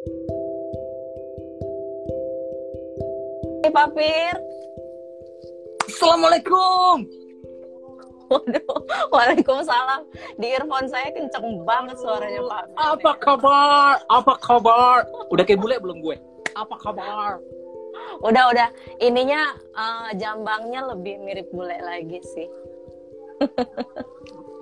[0.00, 0.08] Hai
[3.68, 4.34] Pak Fir.
[5.92, 7.04] Assalamualaikum.
[8.32, 8.80] Waduh,
[9.12, 10.08] waalaikumsalam.
[10.40, 12.64] Di earphone saya kenceng banget suaranya Pak.
[12.80, 14.00] Apa kabar?
[14.08, 15.04] Apa kabar?
[15.28, 16.16] Udah kayak bule belum gue?
[16.56, 17.36] Apa kabar?
[18.24, 18.72] Udah udah.
[19.04, 22.48] Ininya eh, jambangnya lebih mirip bule lagi sih.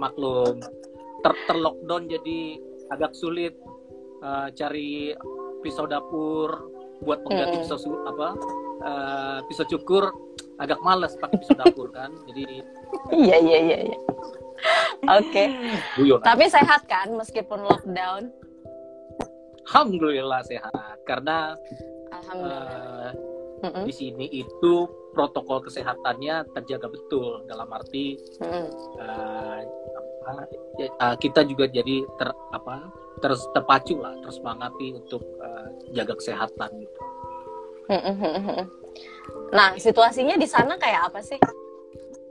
[0.03, 0.59] Maklum.
[1.23, 2.59] Ter terlockdown jadi
[2.91, 3.55] agak sulit
[4.19, 5.15] eh, cari
[5.61, 6.51] pisau dapur
[7.03, 7.65] buat pengganti Mm-mm.
[7.67, 8.35] pisau su- apa?
[8.79, 10.11] eh, pisau cukur
[10.59, 12.11] agak males pakai pisau dapur kan.
[12.31, 12.63] Jadi
[13.11, 13.79] Iya iya iya.
[13.91, 13.99] iya.
[15.07, 15.45] Oke.
[16.21, 18.31] Tapi sehat kan meskipun lockdown?
[19.69, 20.73] Alhamdulillah sehat
[21.05, 21.55] karena
[22.11, 23.11] Alhamdulillah.
[23.11, 23.11] eh,
[23.59, 24.75] Mm-mm, di sini itu
[25.13, 28.15] protokol kesehatannya terjaga betul dalam arti
[28.99, 30.47] apa,
[30.79, 32.87] ya, eh, kita juga jadi ter apa
[33.19, 37.01] terus terpacu lah tersemangati untuk eh, jaga kesehatan gitu.
[39.49, 41.41] Nah, situasinya di sana kayak apa sih?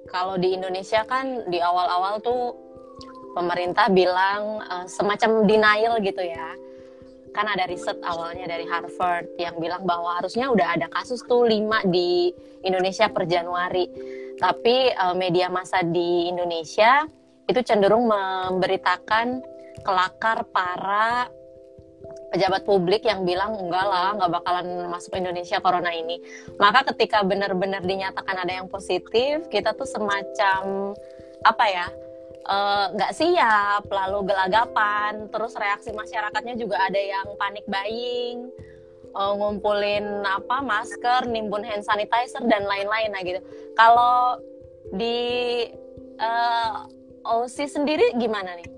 [0.05, 2.53] Kalau di Indonesia kan di awal-awal tuh
[3.33, 6.53] pemerintah bilang eh, semacam denial gitu ya.
[7.33, 11.89] Kan ada riset awalnya dari Harvard yang bilang bahwa harusnya udah ada kasus tuh 5
[11.89, 12.33] di
[12.65, 13.85] Indonesia per Januari.
[14.37, 17.05] Tapi eh, media massa di Indonesia
[17.47, 21.29] itu cenderung memberitakan kelakar para
[22.27, 26.19] pejabat publik yang bilang enggak lah nggak bakalan masuk Indonesia corona ini.
[26.59, 30.93] Maka ketika benar-benar dinyatakan ada yang positif kita tuh semacam
[31.45, 31.87] apa ya
[32.43, 38.51] eh, nggak siap lalu gelagapan terus reaksi masyarakatnya juga ada yang panik buying
[39.15, 43.39] eh, ngumpulin apa masker nimbun hand sanitizer dan lain-lain nah gitu.
[43.73, 44.43] Kalau
[44.91, 45.19] di
[46.19, 46.75] eh,
[47.27, 48.76] OC sendiri gimana nih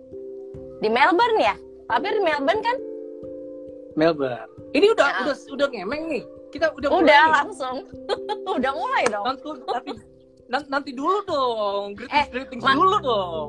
[0.80, 2.78] di Melbourne ya tapi di Melbourne kan
[3.92, 4.48] Melbourne.
[4.72, 5.18] Ini udah Ya.
[5.24, 6.24] udah udah ngemeng nih.
[6.50, 7.34] Kita udah udah mulai nih.
[7.36, 7.76] langsung
[8.58, 9.92] udah mulai dong Nanti, nanti
[10.48, 11.84] nan- nanti dulu dong.
[11.94, 13.48] Greetings, Eh, greetings dulu dong.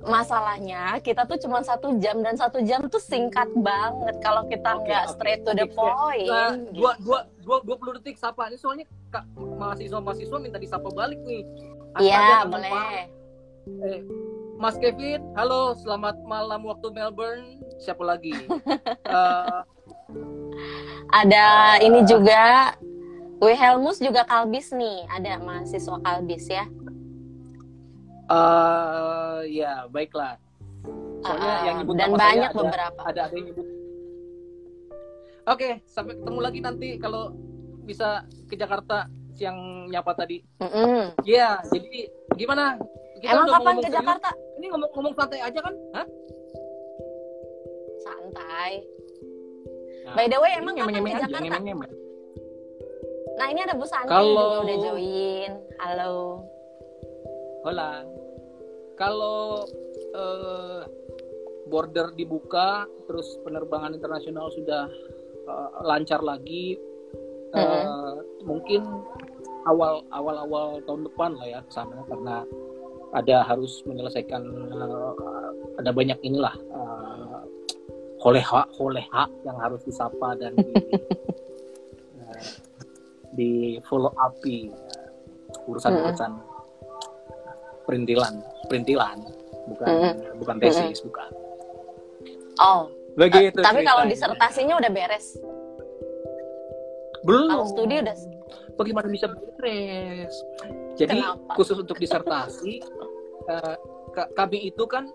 [0.00, 5.04] masalahnya kita tuh cuma satu jam dan satu jam tuh singkat banget kalau kita nggak
[5.04, 5.74] oke, straight to the oke.
[5.74, 6.78] point Nah, gitu.
[6.78, 11.18] dua dua dua dua puluh detik sapa ini soalnya kak mahasiswa mahasiswa minta disapa balik
[11.20, 11.42] nih.
[11.98, 12.70] iya boleh
[13.82, 14.00] Eh,
[14.58, 17.62] Mas Kevin, halo, selamat malam waktu Melbourne.
[17.78, 18.34] Siapa lagi?
[19.08, 19.60] Eh,
[21.12, 22.72] ada ini juga
[23.40, 26.64] Wilhelmus juga kalbis nih ada mahasiswa kalbis ya
[28.28, 30.36] eh, ya, baiklah.
[31.24, 33.66] Soalnya Uh, yang nyebut dan banyak ada- beberapa Ada ada yang nyebut.
[35.48, 37.32] Oke, sampai ketemu lagi nanti kalau
[37.84, 40.44] bisa ke Jakarta siang nyapa tadi.
[41.24, 42.76] Iya, jadi gimana?
[43.18, 43.96] Kita emang kapan ke serius.
[43.98, 45.74] Jakarta Ini ngomong-ngomong santai aja kan?
[45.94, 46.06] Hah?
[47.98, 48.72] santai
[50.08, 51.92] Nah, by the way emang kapan ke aja, Jakarta ngemeng-ngemeng.
[53.38, 56.14] nah ini ada Bu Santi Kalau- udah join halo
[57.66, 58.06] Hola.
[58.94, 59.66] Kalau
[60.14, 60.82] eh,
[61.68, 64.88] border dibuka, terus penerbangan internasional sudah
[65.44, 66.78] eh, lancar lagi,
[67.52, 68.14] eh,
[68.46, 68.86] mungkin
[69.68, 72.46] awal awal awal tahun depan lah ya ke sana karena
[73.12, 74.42] ada harus menyelesaikan
[74.72, 75.12] eh,
[75.80, 77.40] ada banyak inilah eh,
[78.20, 80.72] holeha holeha yang harus disapa dan di,
[82.20, 82.42] eh,
[83.38, 83.50] di
[83.88, 84.68] follow upi
[85.68, 86.32] urusan-urusan
[87.88, 88.34] perintilan
[88.68, 89.18] perintilan
[89.68, 90.14] bukan Mm-mm.
[90.44, 91.30] bukan tesis bukan.
[92.60, 95.36] Oh begitu tapi kalau disertasinya udah beres?
[97.24, 97.50] Belum.
[97.50, 98.16] Kalau studi udah
[98.78, 100.34] bagaimana bisa beres
[100.98, 101.54] jadi Kenapa?
[101.54, 102.82] khusus untuk disertasi
[104.10, 105.06] ka- kami itu kan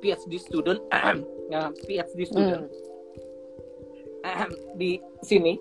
[0.00, 0.80] PhD student
[1.52, 2.66] ya, PhD student
[4.26, 4.50] Hmm.
[4.74, 5.54] di sini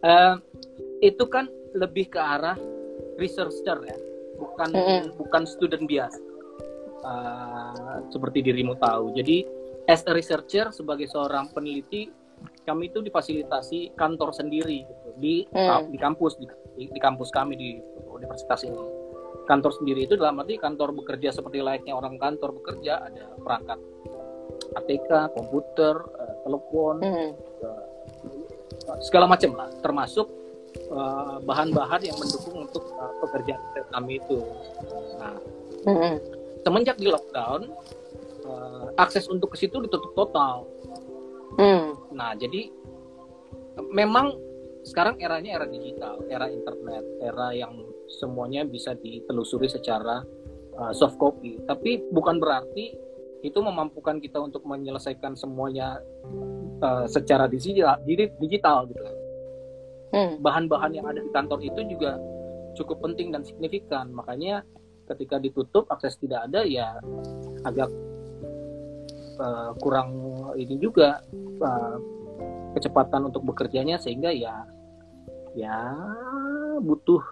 [0.00, 0.34] Eh,
[1.02, 1.44] itu kan
[1.76, 2.56] lebih ke arah
[3.16, 3.96] researcher ya
[4.34, 5.02] bukan Mm-mm.
[5.14, 6.16] bukan student biasa
[7.00, 9.44] Eh, seperti dirimu tahu jadi
[9.84, 12.08] as a researcher sebagai seorang peneliti
[12.62, 15.84] kami itu difasilitasi kantor sendiri gitu, di Hmm.
[15.86, 16.48] di kampus di,
[16.80, 17.76] di, di kampus kami di
[18.08, 18.80] universitas ini
[19.44, 23.76] kantor sendiri itu dalam arti kantor bekerja seperti layaknya orang kantor bekerja ada perangkat
[24.80, 27.30] ATK komputer eh, telepon Hmm.
[29.04, 30.24] segala macam lah termasuk
[30.72, 32.88] eh, bahan-bahan yang mendukung untuk
[33.20, 33.60] pekerjaan
[33.92, 34.40] kami itu
[35.20, 35.36] nah
[35.80, 36.16] Hmm.
[36.64, 37.68] semenjak di lockdown
[38.96, 40.64] akses untuk ke situ ditutup total
[41.58, 41.98] Hmm.
[42.14, 42.70] Nah, jadi
[43.90, 44.38] memang
[44.80, 50.24] sekarang eranya era digital, era internet, era yang semuanya bisa ditelusuri secara
[50.76, 51.60] uh, soft copy.
[51.68, 52.96] Tapi bukan berarti
[53.40, 56.00] itu memampukan kita untuk menyelesaikan semuanya
[56.84, 58.00] uh, secara digital,
[58.40, 59.02] digital gitu.
[60.10, 60.42] Hmm.
[60.42, 62.18] Bahan-bahan yang ada di kantor itu juga
[62.74, 64.10] cukup penting dan signifikan.
[64.10, 64.66] Makanya
[65.10, 66.98] ketika ditutup akses tidak ada ya
[67.66, 67.90] agak
[69.38, 70.10] uh, kurang
[70.54, 71.22] ini juga
[71.62, 71.96] uh,
[72.76, 74.66] kecepatan untuk bekerjanya sehingga ya
[75.58, 75.94] ya
[76.80, 77.22] butuh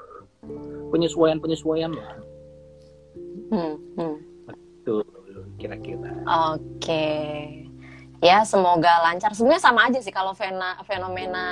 [0.90, 2.10] penyesuaian-penyesuaian lah.
[3.48, 4.16] Hmm, hmm.
[4.46, 5.04] Betul
[5.58, 6.12] kira-kira.
[6.54, 7.06] Oke.
[8.18, 9.30] Ya, semoga lancar.
[9.34, 11.46] Sebenarnya sama aja sih kalau fenomena fenomena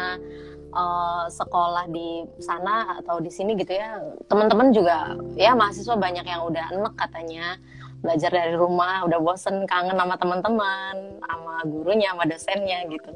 [0.75, 4.03] uh, sekolah di sana atau di sini gitu ya.
[4.27, 7.59] Teman-teman juga ya mahasiswa banyak yang udah enek katanya
[8.01, 13.11] belajar dari rumah, udah bosen, kangen sama teman-teman, sama gurunya, sama dosennya gitu.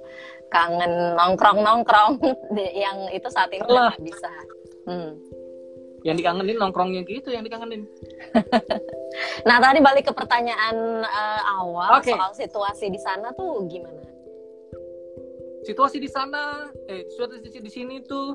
[0.50, 2.18] Kangen nongkrong-nongkrong
[2.84, 4.30] yang itu saat ini nggak bisa.
[4.88, 5.30] Hmm
[6.04, 7.84] yang dikangenin nongkrongnya gitu yang dikangenin
[9.48, 12.16] nah tadi balik ke pertanyaan uh, awal okay.
[12.16, 14.00] soal situasi di sana tuh gimana
[15.68, 18.32] situasi di sana eh situasi di sini tuh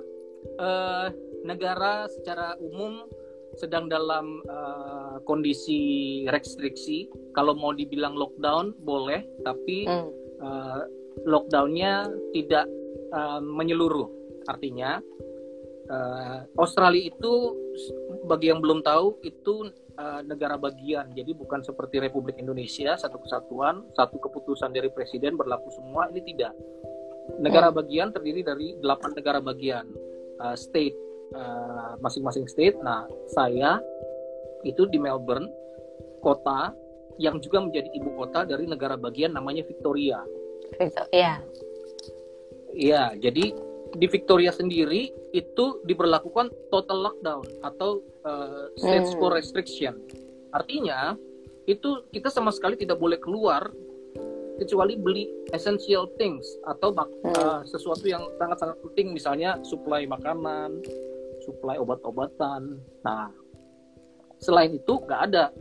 [0.62, 1.10] uh,
[1.42, 3.06] negara secara umum
[3.56, 7.08] sedang dalam uh, kondisi restriksi.
[7.36, 9.24] Kalau mau dibilang lockdown boleh.
[9.44, 10.10] Tapi hmm.
[10.44, 10.82] uh,
[11.24, 12.68] lockdownnya tidak
[13.16, 14.08] uh, menyeluruh.
[14.46, 15.02] Artinya
[15.90, 17.34] uh, Australia itu
[18.26, 21.12] bagi yang belum tahu itu uh, negara bagian.
[21.16, 26.54] Jadi bukan seperti Republik Indonesia satu kesatuan satu keputusan dari presiden berlaku semua ini tidak.
[27.42, 27.78] Negara hmm.
[27.82, 29.86] bagian terdiri dari delapan negara bagian.
[30.36, 31.05] Uh, state
[32.00, 33.80] masing-masing uh, state nah saya
[34.66, 35.48] itu di Melbourne
[36.26, 36.74] kota
[37.22, 40.20] yang juga menjadi ibu kota dari negara bagian namanya Victoria.
[40.76, 41.40] Victoria.
[42.76, 43.56] Iya, jadi
[43.96, 49.32] di Victoria sendiri itu diberlakukan total lockdown atau uh, state hmm.
[49.32, 49.96] restriction.
[50.52, 51.16] Artinya
[51.70, 53.72] itu kita sama sekali tidak boleh keluar
[54.60, 60.80] kecuali beli essential things atau uh, sesuatu yang sangat-sangat penting misalnya suplai makanan,
[61.46, 62.82] suplai obat-obatan.
[63.06, 63.30] Nah,
[64.42, 65.54] selain itu nggak ada.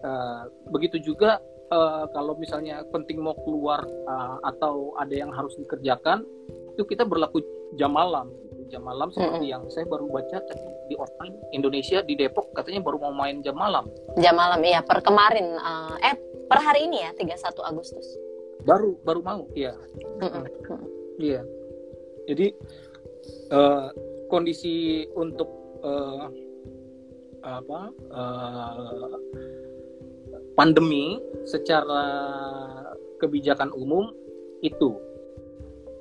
[0.00, 6.26] Uh, begitu juga uh, kalau misalnya penting mau keluar uh, atau ada yang harus dikerjakan
[6.74, 7.44] itu kita berlaku
[7.78, 8.78] jam malam gitu.
[8.78, 9.54] jam malam seperti -hmm.
[9.54, 13.54] yang saya baru baca tadi di online Indonesia di Depok katanya baru mau main jam
[13.54, 13.86] malam
[14.18, 16.16] jam malam iya per kemarin uh, eh
[16.50, 18.06] per hari ini ya 31 Agustus
[18.66, 19.74] baru baru mau iya
[21.20, 21.42] iya
[22.26, 22.56] jadi
[23.54, 23.88] uh,
[24.30, 25.50] kondisi untuk
[25.82, 26.30] uh,
[27.40, 27.80] apa
[28.12, 29.16] uh,
[30.54, 32.04] pandemi secara
[33.20, 34.12] kebijakan umum
[34.60, 34.96] itu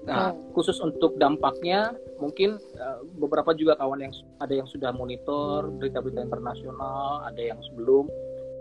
[0.10, 0.56] Nah, hmm.
[0.58, 7.28] khusus untuk dampaknya, mungkin uh, beberapa juga kawan yang ada yang sudah monitor berita-berita internasional,
[7.30, 8.10] ada yang sebelum.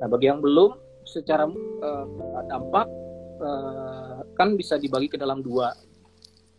[0.02, 0.76] Nah, bagi yang belum,
[1.08, 2.04] secara uh,
[2.52, 2.84] dampak
[3.40, 5.72] uh, kan bisa dibagi ke dalam dua,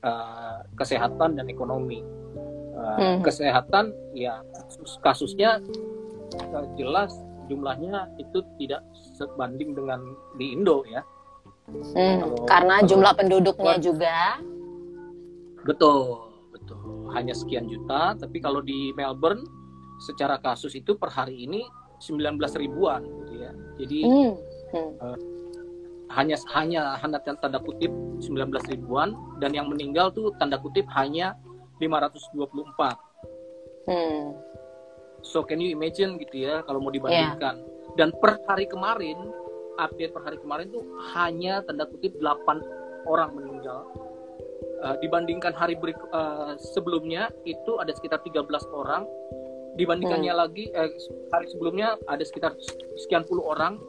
[0.01, 2.01] uh, kesehatan dan ekonomi.
[2.79, 3.17] Uh, hmm.
[3.27, 5.59] Kesehatan, ya kasus kasusnya
[6.55, 7.11] uh, jelas
[7.51, 8.87] jumlahnya itu tidak
[9.19, 9.99] sebanding dengan
[10.39, 11.03] di Indo ya.
[11.69, 14.41] Hmm, kalau, karena jumlah penduduknya juga
[15.67, 17.11] Betul, betul.
[17.11, 19.43] Hanya sekian juta, tapi kalau di Melbourne
[19.99, 21.67] secara kasus itu per hari ini
[21.99, 23.51] 19 ribuan gitu ya.
[23.75, 24.33] Jadi hmm.
[24.71, 24.91] Hmm.
[25.03, 25.17] Uh,
[26.09, 27.91] hanya hanya hanya tanda kutip
[28.23, 31.35] 19 ribuan dan yang meninggal tuh tanda kutip hanya
[31.79, 33.89] 524.
[33.89, 34.37] Hmm.
[35.25, 37.55] So can you imagine gitu ya kalau mau dibandingkan.
[37.59, 37.95] Yeah.
[37.97, 39.17] Dan per hari kemarin
[39.79, 40.83] update per hari kemarin tuh
[41.15, 43.87] hanya tanda kutip 8 orang meninggal
[44.83, 48.43] uh, dibandingkan hari berik, uh, sebelumnya itu ada sekitar 13
[48.75, 49.07] orang
[49.79, 50.41] dibandingkannya hmm.
[50.43, 50.91] lagi eh,
[51.31, 52.51] hari sebelumnya ada sekitar
[52.99, 53.79] sekian puluh orang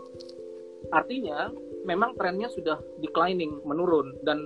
[0.94, 1.50] artinya
[1.82, 4.38] memang trennya sudah declining menurun dan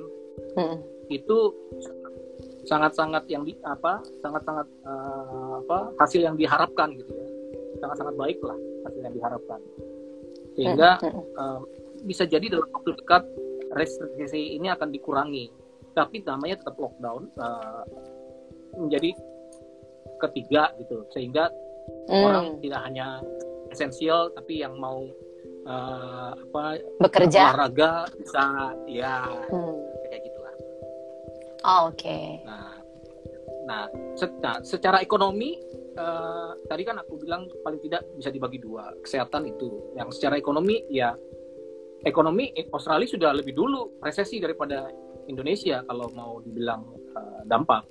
[0.56, 0.80] hmm.
[1.12, 1.52] itu
[2.64, 7.28] sangat-sangat yang di apa sangat-sangat uh, apa hasil yang diharapkan gitu ya.
[7.85, 9.61] Sangat-sangat baik lah hasil yang diharapkan.
[10.54, 10.90] Sehingga
[11.37, 11.61] uh,
[12.04, 13.25] bisa jadi dalam waktu dekat
[13.75, 15.50] restriksi ini akan dikurangi.
[15.94, 17.85] Tapi namanya tetap lockdown uh,
[18.78, 19.14] menjadi
[20.25, 21.04] ketiga gitu.
[21.14, 21.50] Sehingga
[22.11, 22.23] hmm.
[22.25, 23.21] orang tidak hanya
[23.71, 25.04] esensial tapi yang mau
[25.66, 27.52] uh, apa bekerja.
[27.52, 29.26] olahraga bisa ya.
[29.50, 29.93] Hmm.
[31.64, 32.44] Oh, oke okay.
[32.44, 32.76] nah
[33.64, 33.85] nah,
[34.44, 35.56] nah secara ekonomi
[35.97, 40.85] uh, tadi kan aku bilang paling tidak bisa dibagi dua kesehatan itu yang secara ekonomi
[40.92, 41.16] ya
[42.04, 44.92] ekonomi Australia sudah lebih dulu resesi daripada
[45.26, 46.85] Indonesia kalau mau dibilang
[47.16, 47.88] uh, dampak.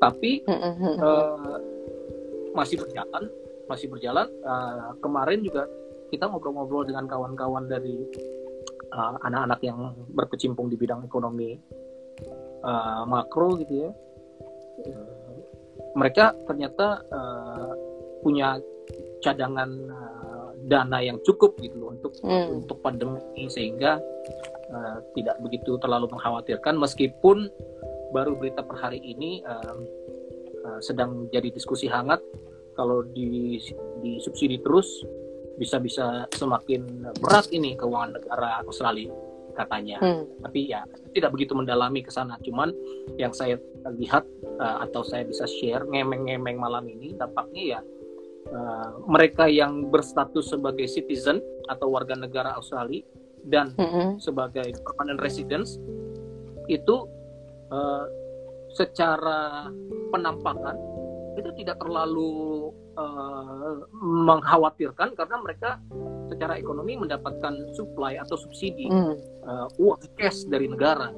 [0.00, 1.60] Tapi uh,
[2.56, 3.28] masih berjalan,
[3.68, 4.28] masih berjalan.
[4.44, 5.68] Uh, kemarin juga
[6.08, 8.00] kita ngobrol-ngobrol dengan kawan-kawan dari
[8.92, 11.60] uh, anak-anak yang berkecimpung di bidang ekonomi
[12.64, 13.90] uh, makro gitu ya.
[14.86, 15.36] Uh,
[15.96, 17.72] mereka ternyata uh,
[18.22, 18.60] punya
[19.20, 22.62] cadangan uh, dana yang cukup gitu loh untuk Hmm.
[22.62, 23.96] untuk pandemi sehingga
[24.70, 26.76] uh, tidak begitu terlalu mengkhawatirkan.
[26.76, 27.48] Meskipun
[28.12, 29.78] baru berita per hari ini um,
[30.66, 32.20] uh, sedang jadi diskusi hangat
[32.74, 33.58] kalau di
[34.00, 34.88] di subsidi terus
[35.60, 39.12] bisa-bisa semakin berat ini keuangan negara Australia
[39.60, 40.24] katanya Hmm.
[40.40, 42.72] tapi ya tidak begitu mendalami ke sana cuman
[43.20, 43.60] yang saya
[44.00, 44.24] lihat
[44.56, 47.80] uh, atau saya bisa share ngemeng-ngemeng malam ini dampaknya ya
[48.54, 53.04] uh, mereka yang berstatus sebagai citizen atau warga negara Australia
[53.44, 54.20] dan Mm-mm.
[54.20, 55.76] sebagai permanent residence
[56.68, 57.08] itu
[57.72, 58.04] uh,
[58.72, 59.68] secara
[60.14, 60.76] penampakan
[61.38, 65.70] itu tidak terlalu uh, mengkhawatirkan karena mereka
[66.30, 69.14] secara ekonomi mendapatkan supply atau subsidi Hmm.
[69.44, 71.10] uh, uang cash dari negara.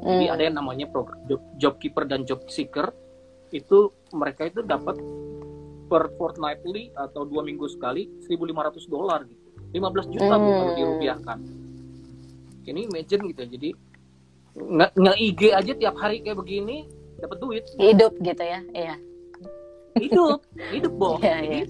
[0.00, 0.34] Jadi Hmm.
[0.34, 2.88] ada yang namanya program job, job keeper dan job seeker
[3.50, 4.96] itu mereka itu dapat
[5.90, 9.42] per fortnightly atau dua minggu sekali 1.500 dolar gitu.
[9.74, 10.46] 15 juta Hmm.
[10.46, 11.38] kalau dirupiahkan.
[12.62, 13.70] Ini imagine gitu jadi
[14.54, 16.86] nge, nge IG aja tiap hari kayak begini
[17.18, 18.94] dapat duit hidup gitu ya iya
[19.98, 20.38] hidup
[20.70, 21.64] hidup boh Iya, jadi iya.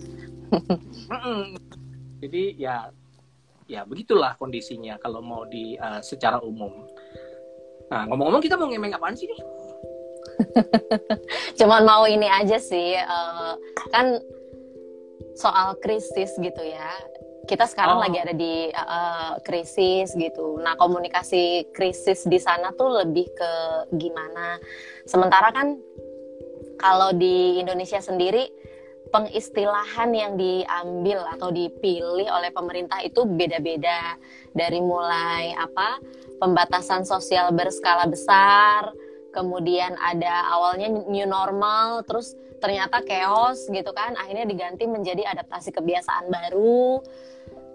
[1.15, 1.43] mm-mm.
[2.21, 2.77] jadi ya
[3.71, 6.85] ya begitulah kondisinya kalau mau di uh, secara umum
[7.91, 9.41] nah ngomong-ngomong kita mau ngemeng apaan sih nih
[11.59, 13.53] cuman mau ini aja sih eh,
[13.93, 14.19] kan
[15.37, 16.91] soal krisis gitu ya
[17.49, 18.03] kita sekarang Oh.
[18.07, 23.53] lagi ada di eh, krisis gitu nah komunikasi krisis di sana tuh lebih ke
[23.99, 24.57] gimana
[25.03, 25.75] sementara kan
[26.81, 28.49] kalau di Indonesia sendiri
[29.13, 34.17] pengistilahan yang diambil atau dipilih oleh pemerintah itu beda-beda.
[34.51, 36.01] Dari mulai apa
[36.41, 38.91] pembatasan sosial berskala besar
[39.31, 46.27] kemudian ada awalnya new normal terus ternyata chaos gitu kan akhirnya diganti menjadi adaptasi kebiasaan
[46.29, 46.99] baru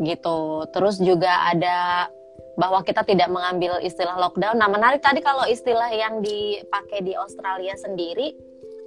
[0.04, 0.68] gitu.
[0.76, 2.12] Terus juga ada
[2.56, 4.56] bahwa kita tidak mengambil istilah lockdown.
[4.56, 8.36] Nah menarik tadi kalau istilah yang dipakai di Australia sendiri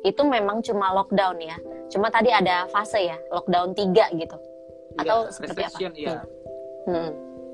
[0.06, 1.56] itu memang cuma lockdown ya
[1.90, 4.38] cuma tadi ada fase ya lockdown 3 gitu
[4.98, 5.78] Atau Ya, seperti apa?
[5.94, 6.16] ya
[6.90, 7.10] hmm.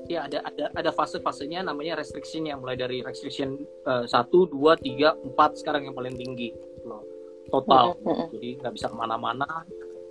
[0.09, 5.13] ya ada ada ada fase-fasenya namanya restriction yang mulai dari restriction eh, satu dua tiga
[5.13, 6.53] empat sekarang yang paling tinggi
[6.85, 7.01] loh
[7.49, 8.27] total Mm, mm, mm.
[8.33, 9.49] jadi nggak bisa ke mana-mana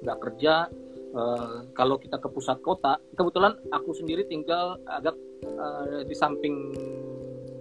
[0.03, 0.71] nggak kerja
[1.15, 5.15] Eh, kalau kita ke pusat kota kebetulan aku sendiri tinggal agak
[5.47, 6.75] eh, di samping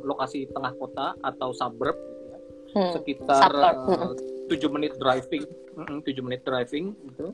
[0.02, 2.40] lokasi tengah kota atau suburb gitu ya.
[2.74, 2.92] Hmm.
[2.98, 4.33] sekitar Suburb, eh.
[4.48, 5.44] Tujuh menit driving.
[6.02, 7.32] Tujuh menit driving gitu.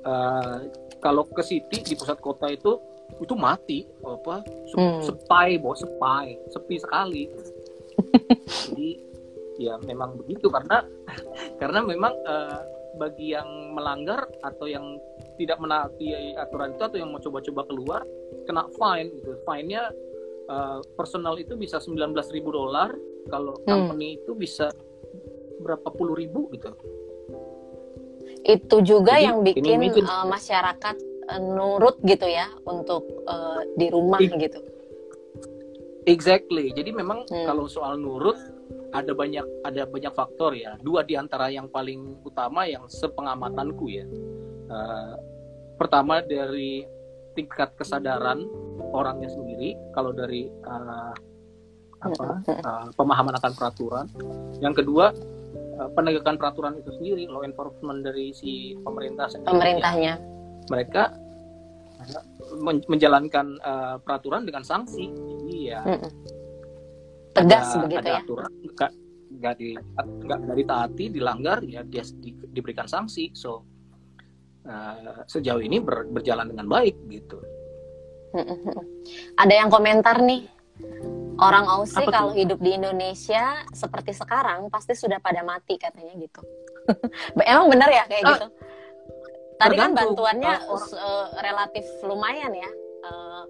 [0.00, 0.58] Eh,
[0.98, 2.78] kalau ke city di pusat kota itu
[3.18, 3.84] itu mati.
[4.00, 5.00] Apa se- Hmm.
[5.02, 6.38] sepai bos sepai.
[6.48, 7.24] Sepi sekali.
[8.70, 8.90] Jadi
[9.58, 10.48] ya memang begitu.
[10.48, 10.80] Karena
[11.60, 12.60] karena memang eh,
[12.96, 14.98] bagi yang melanggar atau yang
[15.36, 18.00] tidak menaati aturan itu atau yang mau coba-coba keluar
[18.44, 19.36] kena fine gitu.
[19.44, 19.82] Fine-nya
[20.48, 22.90] eh, personal itu bisa 19.000 dolar.
[23.28, 23.92] Kalau Hmm.
[23.92, 24.72] company itu bisa
[25.60, 26.72] berapa puluh ribu gitu
[28.40, 30.96] itu juga Jadi, yang ini bikin eh, masyarakat
[31.28, 34.60] eh, nurut gitu ya untuk eh, di rumah I- gitu
[36.08, 36.72] Exactly.
[36.72, 37.44] Jadi memang Hmm.
[37.44, 38.36] kalau soal nurut
[38.90, 40.74] ada banyak ada banyak faktor ya.
[40.80, 44.06] Dua di antara yang paling utama yang sepengamatanku ya.
[44.70, 45.14] Eh,
[45.76, 46.88] pertama dari
[47.36, 48.48] tingkat kesadaran
[48.96, 49.76] orangnya sendiri.
[49.92, 51.14] Kalau dari eh,
[52.00, 54.06] apa eh, pemahaman akan peraturan.
[54.64, 55.12] Yang kedua
[55.96, 59.48] penegakan peraturan itu sendiri, law enforcement dari si pemerintah sendiri.
[59.48, 60.14] pemerintahnya
[60.68, 61.02] Mereka
[62.04, 62.24] eh,
[62.60, 65.06] men- menjalankan eh, peraturan dengan sanksi.
[65.08, 66.10] Jadi ya Mm-mm.
[67.30, 68.92] tegas ada, begitu ada ya aturan nggak
[69.30, 69.68] nggak di
[70.26, 73.62] nggak ditaati dilanggar ya dia di- diberikan sanksi so
[74.66, 77.38] uh, sejauh ini ber- berjalan dengan baik gitu
[78.34, 78.74] Mm-mm.
[79.38, 80.50] ada yang komentar nih
[81.40, 86.40] orang Aussie kalau hidup di Indonesia seperti sekarang pasti sudah pada mati katanya gitu.
[87.42, 88.46] Emang benar ya kayak Ah, gitu?
[89.56, 92.70] Tadi kan bantuannya orang- eh, relatif lumayan ya.
[93.02, 93.42] Eh,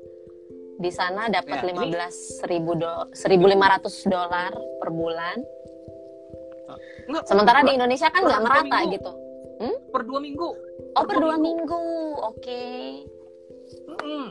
[0.77, 5.39] di sana dapat Ya, ini- 15 ribu do 1.500 dolar per bulan.
[7.07, 8.95] Nggak, sementara di per- Indonesia kan per nggak merata minggu.
[8.95, 9.13] gitu.
[9.91, 10.49] Per dua minggu.
[10.93, 11.83] Oh per dua minggu.
[12.25, 12.63] Oke.
[13.87, 14.27] Mm-mm.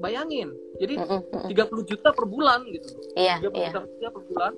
[0.00, 0.48] Bayangin
[0.80, 1.52] jadi mm-mm.
[1.52, 4.52] 30 juta per bulan gitu iya 30 iya juta per bulan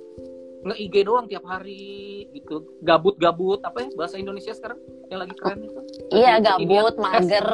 [0.63, 4.79] nge IG doang tiap hari gitu gabut-gabut apa ya bahasa Indonesia sekarang
[5.11, 5.81] yang lagi keren itu
[6.15, 6.87] iya Kekinian.
[6.87, 7.47] gabut mager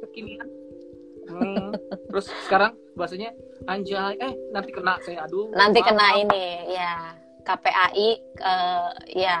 [0.00, 0.48] kekinian
[1.24, 1.72] Hmm,
[2.12, 3.32] terus sekarang bahasanya
[3.64, 5.48] anjay, eh nanti kena saya aduh.
[5.56, 6.20] Nanti maaf, kena maaf.
[6.20, 6.92] ini ya
[7.48, 8.08] KPAI
[8.44, 8.88] eh,
[9.24, 9.36] ya.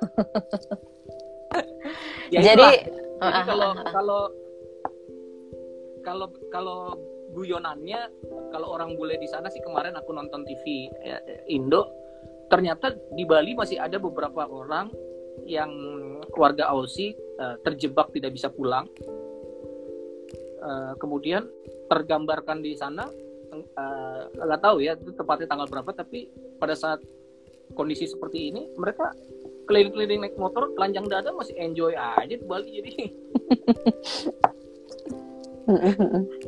[2.32, 2.56] Ya Jadi.
[2.56, 2.68] Jadi
[3.20, 3.92] Ah, kalau ah, ah.
[3.92, 4.22] kalau
[6.02, 6.94] kalau kalau
[7.30, 8.10] guyonannya
[8.50, 11.86] kalau orang bule di sana sih kemarin aku nonton TV ya, Indo
[12.50, 14.90] ternyata di Bali masih ada beberapa orang
[15.46, 15.70] yang
[16.34, 18.90] warga Aussie eh, terjebak tidak bisa pulang.
[20.60, 21.46] Eh, kemudian
[21.88, 23.08] tergambarkan di sana
[23.54, 26.28] eh, nggak tahu ya itu tepatnya tanggal berapa tapi
[26.60, 27.00] pada saat
[27.72, 29.14] kondisi seperti ini mereka
[29.64, 32.92] keliling-keliling naik motor telanjang dada masih enjoy aja di Bali jadi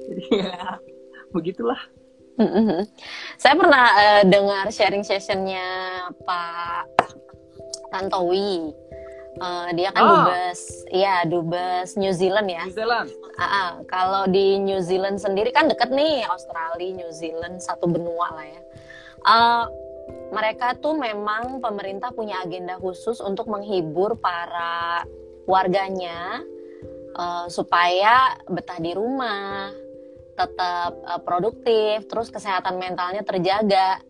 [0.08, 0.58] jadi ya
[1.30, 1.78] begitulah
[3.36, 5.68] Saya pernah eh, dengar sharing sessionnya
[6.24, 6.88] Pak
[7.92, 8.72] Tantowi.
[9.32, 10.08] Eh, dia kan Ah.
[10.26, 12.64] dubes, ya dubes New Zealand ya.
[12.64, 13.68] New Zealand Ah, ah.
[13.88, 18.60] kalau di New Zealand sendiri kan deket nih Australia, New Zealand satu benua lah ya.
[19.22, 19.64] Eh,
[20.32, 25.04] mereka tuh memang pemerintah punya agenda khusus untuk menghibur para
[25.44, 26.40] warganya
[27.12, 29.72] eh, supaya betah di rumah,
[30.36, 34.00] tetap eh, produktif, terus kesehatan mentalnya terjaga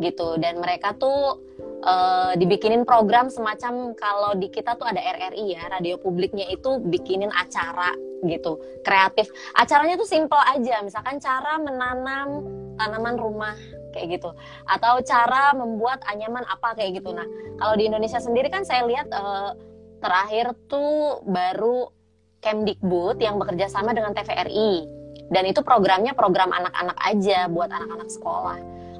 [0.00, 0.38] gitu.
[0.40, 1.42] Dan mereka tuh
[1.84, 7.30] eh, dibikinin program semacam kalau di kita tuh ada RRI ya, radio publiknya itu bikinin
[7.30, 7.94] acara
[8.26, 9.30] gitu, kreatif.
[9.54, 12.42] Acaranya tuh simple aja, misalkan cara menanam
[12.74, 13.54] tanaman rumah
[13.94, 14.30] kayak gitu,
[14.66, 17.14] atau cara membuat anyaman apa kayak gitu.
[17.14, 17.26] Nah,
[17.62, 19.50] kalau di Indonesia sendiri kan saya lihat eh,
[19.98, 21.97] terakhir tuh baru
[22.38, 24.86] Kemdikbud yang bekerja sama dengan TVRI
[25.28, 28.58] dan itu programnya program anak-anak aja buat anak-anak sekolah.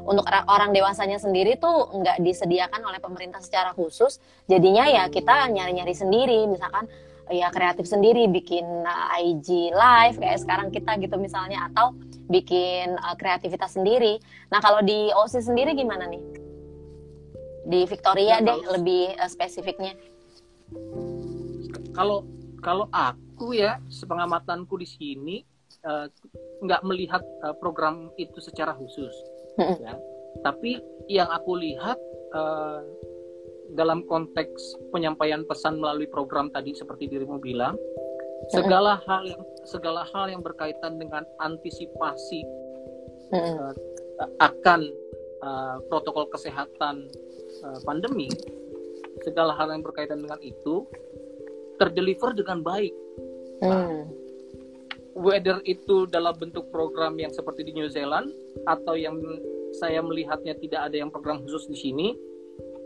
[0.08, 4.16] Untuk orang dewasanya sendiri tuh nggak disediakan oleh pemerintah secara khusus,
[4.48, 6.88] jadinya ya kita nyari-nyari sendiri, misalkan
[7.28, 11.92] ya kreatif sendiri, bikin uh, IG live kayak sekarang kita gitu misalnya, atau
[12.32, 14.16] bikin uh, kreativitas sendiri.
[14.48, 16.24] Nah kalau di OSI sendiri gimana nih?
[17.68, 19.92] Di Victoria Ya, deh kalau- lebih uh, spesifiknya.
[21.92, 22.24] kalau
[22.64, 25.36] kalau aku ya sepengamatanku di sini
[25.86, 26.06] eh,
[26.64, 29.12] nggak melihat eh, program itu secara khusus
[29.58, 29.98] ya
[30.46, 30.78] tapi
[31.10, 31.98] yang aku lihat
[32.34, 32.80] eh,
[33.76, 37.76] dalam konteks penyampaian pesan melalui program tadi seperti dirimu bilang
[38.48, 42.46] segala hal yang segala hal yang berkaitan dengan antisipasi
[43.28, 43.76] Mm-mm.
[44.40, 44.80] akan
[45.42, 47.06] uh, protokol kesehatan
[47.66, 48.30] uh, pandemi,
[49.22, 50.86] segala hal yang berkaitan dengan itu
[51.78, 52.94] terdeliver dengan baik.
[53.62, 54.06] Hmm.
[55.18, 58.30] Whether itu dalam bentuk program yang seperti di New Zealand
[58.70, 59.18] atau yang
[59.74, 62.08] saya melihatnya tidak ada yang program khusus di sini,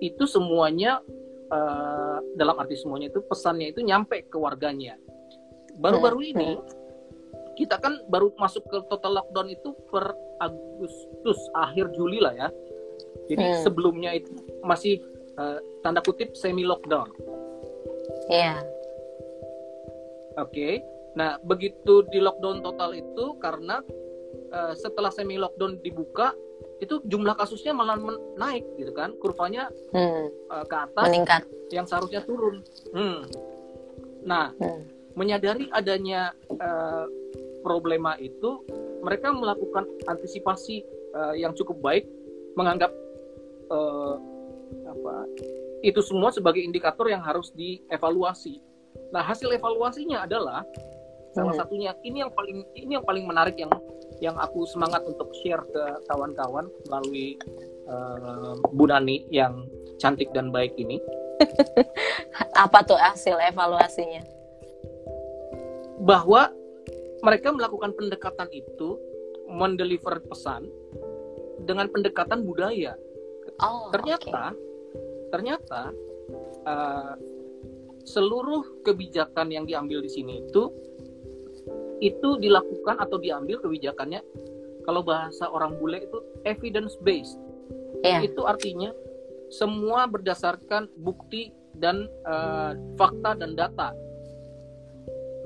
[0.00, 1.04] itu semuanya
[1.52, 4.96] uh, dalam arti semuanya itu pesannya itu nyampe ke warganya.
[5.76, 6.56] Baru-baru ini
[7.52, 12.48] kita kan baru masuk ke total lockdown itu per Agustus akhir Juli lah ya.
[13.28, 13.60] Jadi Hmm.
[13.60, 14.32] sebelumnya itu
[14.64, 17.08] masih eh, tanda kutip semi lockdown.
[18.28, 18.60] Iya.
[20.38, 20.80] Oke.
[21.12, 23.84] Nah, begitu di lockdown total itu karena
[24.52, 26.32] eh, setelah semi lockdown dibuka
[26.80, 27.96] itu jumlah kasusnya malah
[28.36, 29.12] naik gitu kan.
[29.20, 30.28] Kurvanya Hmm.
[30.28, 31.42] eh, ke atas Meningkat.
[31.72, 32.64] yang seharusnya turun.
[32.92, 33.28] Hmm.
[34.24, 34.88] Nah, Hmm.
[35.14, 37.04] menyadari adanya eh,
[37.60, 38.64] problema itu,
[39.04, 40.80] mereka melakukan antisipasi
[41.12, 42.08] eh, yang cukup baik,
[42.56, 42.92] menganggap
[43.68, 44.14] eh,
[44.88, 45.14] apa
[45.82, 48.60] itu semua sebagai indikator yang harus dievaluasi.
[49.12, 50.64] Nah, hasil evaluasinya adalah
[51.32, 51.60] salah Hmm.
[51.64, 53.72] satunya ini yang paling ini yang paling menarik yang
[54.20, 57.36] yang aku semangat untuk share ke kawan-kawan melalui
[57.88, 59.68] eh, Bu Nani yang
[60.00, 61.00] cantik dan baik ini.
[62.64, 64.42] Apa tuh hasil evaluasinya?
[66.02, 66.50] bahwa
[67.22, 68.98] mereka melakukan pendekatan itu
[69.46, 70.66] mendeliver pesan
[71.62, 72.98] dengan pendekatan budaya.
[73.62, 74.50] Oh, Ternyata,
[75.30, 75.94] ternyata
[76.66, 77.14] uh,
[78.02, 80.72] seluruh kebijakan yang diambil di sini itu
[82.02, 84.20] itu dilakukan atau diambil kebijakannya
[84.82, 87.38] kalau bahasa orang bule itu evidence based.
[88.02, 88.26] Iya.
[88.26, 88.90] Itu artinya
[89.54, 93.94] semua berdasarkan bukti dan uh, fakta dan data.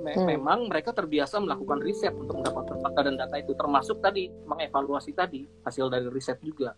[0.01, 0.25] Me- Hmm.
[0.25, 5.45] Memang mereka terbiasa melakukan riset untuk mendapatkan fakta dan data itu, termasuk tadi mengevaluasi tadi
[5.66, 6.73] hasil dari riset juga.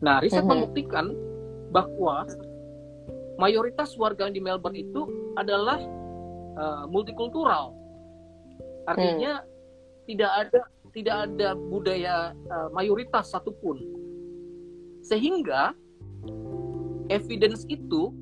[0.00, 0.50] Nah, riset Mhm.
[0.50, 1.06] membuktikan
[1.68, 2.24] bahwa
[3.36, 5.80] mayoritas warga di Melbourne itu adalah
[6.56, 7.72] uh, multikultural.
[8.84, 9.46] Artinya
[10.04, 10.60] tidak ada
[10.92, 12.16] tidak ada budaya
[12.50, 13.80] uh, mayoritas satupun.
[15.02, 15.72] Sehingga
[17.08, 18.12] evidence itu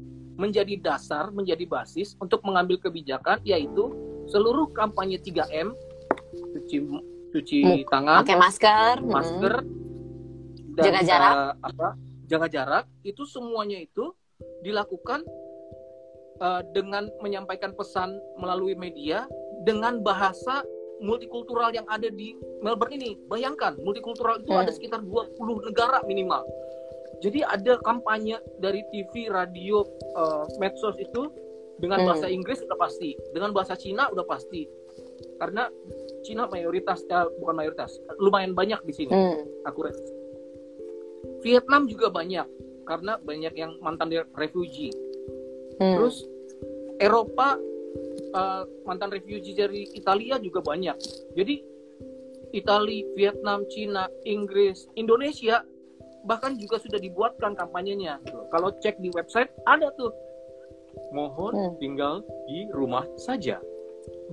[0.41, 3.93] menjadi dasar, menjadi basis untuk mengambil kebijakan yaitu
[4.31, 5.77] seluruh kampanye 3M
[6.33, 6.77] cuci
[7.31, 9.55] cuci Muk- tangan, pakai masker, masker,
[10.79, 11.35] dan Jaga jarak.
[11.35, 11.89] eh, apa?
[12.31, 14.15] Jaga jarak itu semuanya itu
[14.61, 15.25] dilakukan
[16.41, 19.29] eh, dengan menyampaikan pesan melalui media
[19.69, 20.65] dengan bahasa
[21.01, 23.17] multikultural yang ada di Melbourne ini.
[23.29, 24.65] Bayangkan, multikultural itu Hmm.
[24.65, 26.45] ada sekitar 20 negara minimal.
[27.21, 29.85] Jadi ada kampanye dari TV, radio,
[30.17, 31.29] eh, medsos itu
[31.77, 32.09] dengan Hmm.
[32.13, 34.65] bahasa Inggris udah pasti, dengan bahasa Cina udah pasti.
[35.37, 35.69] Karena
[36.21, 39.65] Cina mayoritas, eh, bukan mayoritas, lumayan banyak di sini Mm.
[39.65, 39.97] aku re-
[41.41, 42.45] Vietnam juga banyak
[42.91, 44.91] karena banyak yang mantan refugee.
[45.79, 45.95] Mm.
[45.95, 46.27] Terus
[46.99, 47.55] Eropa
[48.35, 50.99] eh, mantan refugee dari Italia juga banyak.
[51.39, 51.63] Jadi
[52.51, 55.63] Italia, Vietnam, Cina, Inggris, Indonesia
[56.27, 58.19] bahkan juga sudah dibuatkan kampanyenya.
[58.51, 60.11] Kalau cek di website ada tuh
[61.15, 61.75] mohon Hmm.
[61.79, 63.63] tinggal di rumah saja.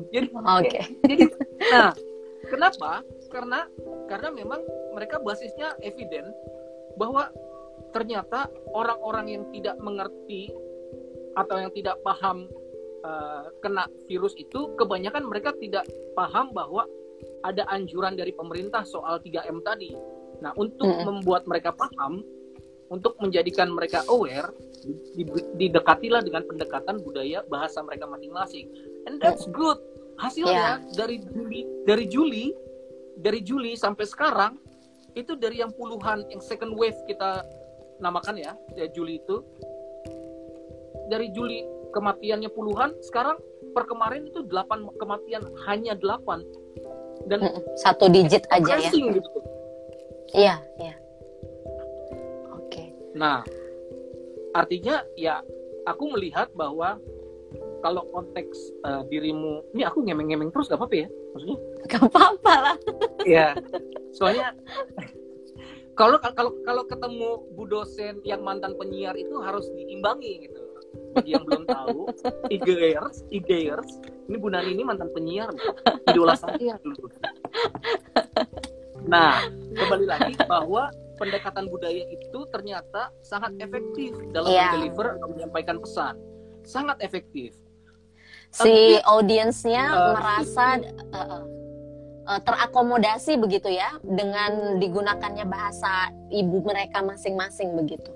[0.10, 0.82] Jadi Oke.
[1.06, 1.26] jadi
[1.74, 1.92] nah
[2.50, 3.70] kenapa karena
[4.10, 4.62] karena memang
[4.98, 6.34] mereka basisnya eviden
[6.98, 7.30] bahwa
[7.92, 10.52] ternyata orang-orang yang tidak mengerti
[11.38, 12.50] atau yang tidak paham
[13.06, 15.86] eh, kena virus itu kebanyakan mereka tidak
[16.18, 16.86] paham bahwa
[17.46, 19.94] ada anjuran dari pemerintah soal 3M tadi.
[20.42, 21.06] Nah, untuk Mm-mm.
[21.22, 22.22] membuat mereka paham,
[22.88, 24.54] untuk menjadikan mereka aware,
[25.18, 28.70] di- didekatilah dengan pendekatan budaya bahasa mereka masing-masing.
[29.10, 29.80] And that's good.
[30.18, 32.46] Hasilnya dari Juli dari Juli
[33.22, 34.58] dari Juli sampai sekarang
[35.14, 37.46] itu dari yang puluhan yang second wave kita
[37.98, 39.42] namakan ya, ya Juli itu
[41.08, 41.64] dari Juli
[41.96, 43.40] kematiannya puluhan, sekarang
[43.72, 47.40] per kemarin itu 8 kematian hanya 8 dan.
[47.80, 48.92] Satu digit aja ya.
[48.92, 49.40] gitu.
[50.36, 50.96] Iya, iya.
[52.60, 52.92] Oke.
[53.16, 53.42] Nah,
[54.52, 55.40] artinya ya
[55.88, 57.00] aku melihat bahwa
[57.80, 61.10] kalau konteks eh, dirimu, ini aku ngemeng-ngemeng terus gak apa-apa ya?
[61.32, 61.60] Maksudnya?
[61.88, 62.76] Gak apa-apa lah.
[63.24, 63.56] Iya.
[64.12, 64.52] Soalnya
[65.98, 70.62] kalau kalau kalau ketemu bu dosen yang mantan penyiar itu harus diimbangi gitu.
[71.14, 72.10] Bagi yang belum tahu,
[72.48, 73.90] IGers, IGers,
[74.30, 75.50] ini Bu Nani ini mantan penyiar,
[76.10, 77.10] idola saya dulu.
[79.06, 84.78] Nah, kembali lagi bahwa pendekatan budaya itu ternyata sangat efektif dalam Iya.
[84.78, 86.16] deliver atau menyampaikan pesan.
[86.64, 87.56] Sangat efektif.
[88.52, 91.42] Si audiensnya Eh, merasa eh,
[92.28, 98.12] eh, terakomodasi begitu ya dengan digunakannya bahasa ibu mereka masing-masing begitu.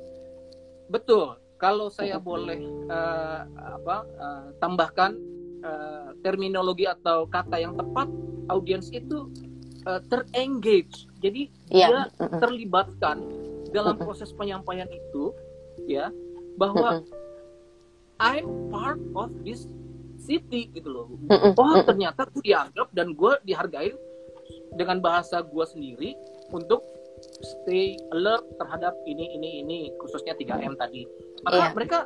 [0.91, 1.39] Betul.
[1.55, 5.11] Kalau saya boleh eh, apa eh, tambahkan
[5.63, 8.11] eh, terminologi atau kata yang tepat,
[8.51, 9.31] audiens itu
[9.87, 11.07] eh, terengage.
[11.21, 12.01] Jadi dia Iya.
[12.19, 12.41] Mm-mm.
[12.41, 13.17] terlibatkan
[13.71, 15.31] dalam proses penyampaian itu,
[15.87, 16.11] ya,
[16.59, 17.01] bahwa.
[18.21, 19.65] I'm part of this
[20.21, 21.05] city gitu loh.
[21.09, 21.57] Mm-mm.
[21.57, 21.87] Oh Mm-mm.
[21.89, 23.95] ternyata gue dianggap dan gue dihargain
[24.77, 26.13] dengan bahasa gue sendiri
[26.53, 26.85] untuk
[27.41, 31.05] stay alert terhadap ini ini ini khususnya 3M tadi.
[31.45, 31.69] Maka Iya.
[31.73, 31.99] mereka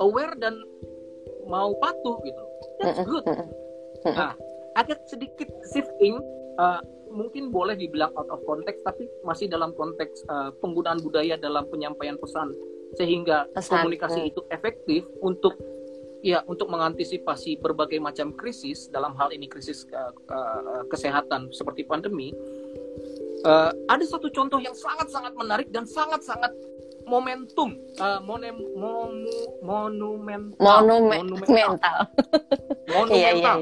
[0.00, 0.54] aware dan
[1.46, 2.44] mau patuh gitu.
[2.82, 3.24] That's good.
[4.06, 4.38] Nah,
[4.78, 6.20] agak sedikit shifting
[6.60, 6.78] uh,
[7.10, 12.18] mungkin boleh dibilang out of context tapi masih dalam konteks uh, penggunaan budaya dalam penyampaian
[12.20, 12.52] pesan
[12.94, 14.30] sehingga Pesan, komunikasi hmm.
[14.30, 15.56] itu efektif untuk
[16.26, 22.34] ya untuk mengantisipasi berbagai macam krisis dalam hal ini krisis uh, uh, kesehatan seperti pandemi
[23.44, 26.50] Uh, ada satu contoh yang sangat-sangat menarik dan sangat-sangat
[27.04, 31.98] momentum uh, monem, momu, monumental Monumen- monumental mental.
[32.96, 33.52] monumental Iya, iya,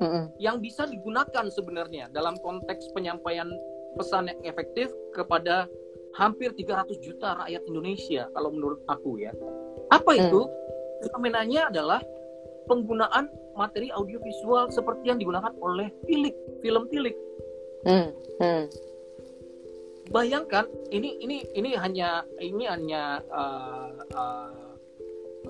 [0.00, 0.22] iya.
[0.40, 3.46] Yang bisa digunakan sebenarnya dalam konteks penyampaian
[3.94, 5.68] pesan yang efektif kepada
[6.16, 9.36] hampir 300 juta rakyat Indonesia kalau menurut aku ya.
[9.92, 10.26] Apa Hmm.
[11.02, 12.00] Fenomenanya adalah
[12.66, 17.16] penggunaan materi audiovisual seperti yang digunakan oleh Tilik, film Tilik.
[17.86, 18.10] Mm,
[18.42, 18.64] mm.
[20.08, 24.72] Bayangkan ini ini ini hanya ini hanya uh, uh,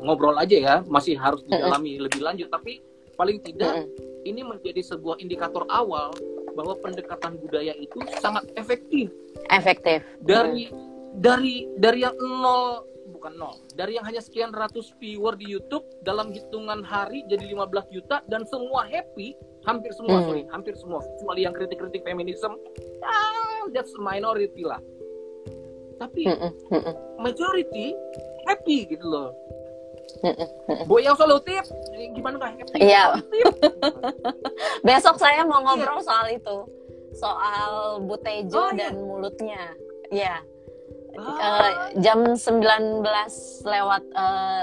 [0.03, 2.83] ngobrol aja ya, masih harus didalami lebih lanjut tapi
[3.19, 4.23] paling tidak Mm-mm.
[4.27, 6.15] ini menjadi sebuah indikator awal
[6.55, 9.11] bahwa pendekatan budaya itu sangat efektif
[9.51, 10.03] Efektif.
[10.23, 10.71] dari
[11.19, 12.87] dari dari yang nol
[13.19, 17.67] bukan nol dari yang hanya sekian ratus viewer di YouTube dalam hitungan hari jadi 15
[17.91, 19.35] juta dan semua happy
[19.67, 20.27] hampir semua Hmm.
[20.31, 22.55] sorry hampir semua kecuali yang kritik-kritik feminisme
[23.03, 24.79] ah, that's minority lah
[25.99, 26.53] tapi Mm-mm.
[26.71, 26.95] Mm-mm.
[27.19, 27.91] majority
[28.47, 29.35] happy gitu loh
[30.23, 30.49] Mm-mm.
[30.71, 30.87] Mm-mm.
[30.87, 31.67] Bu yang solutif
[32.15, 33.19] gimana nggak happy Iya.
[34.87, 36.57] Besok saya mau ngobrol soal itu,
[37.13, 38.89] soal Oh, butejo iya.
[38.89, 39.63] dan mulutnya.
[40.09, 40.41] Ya,
[41.17, 41.89] Ah.
[41.99, 43.01] jam 19
[43.65, 44.63] lewat eh,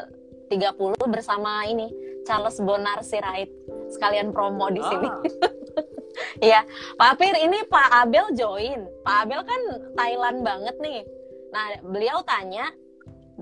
[0.51, 1.89] 30 bersama ini
[2.23, 3.49] Charles Bonar Sirait.
[3.85, 5.05] sekalian promo di sini.
[5.07, 5.21] Ah,
[6.41, 6.63] Iya,
[6.95, 8.87] Pak Apir ini Pak Abel join.
[9.03, 9.61] Pak Abel kan
[9.93, 11.03] Thailand banget nih.
[11.51, 12.71] Nah, beliau tanya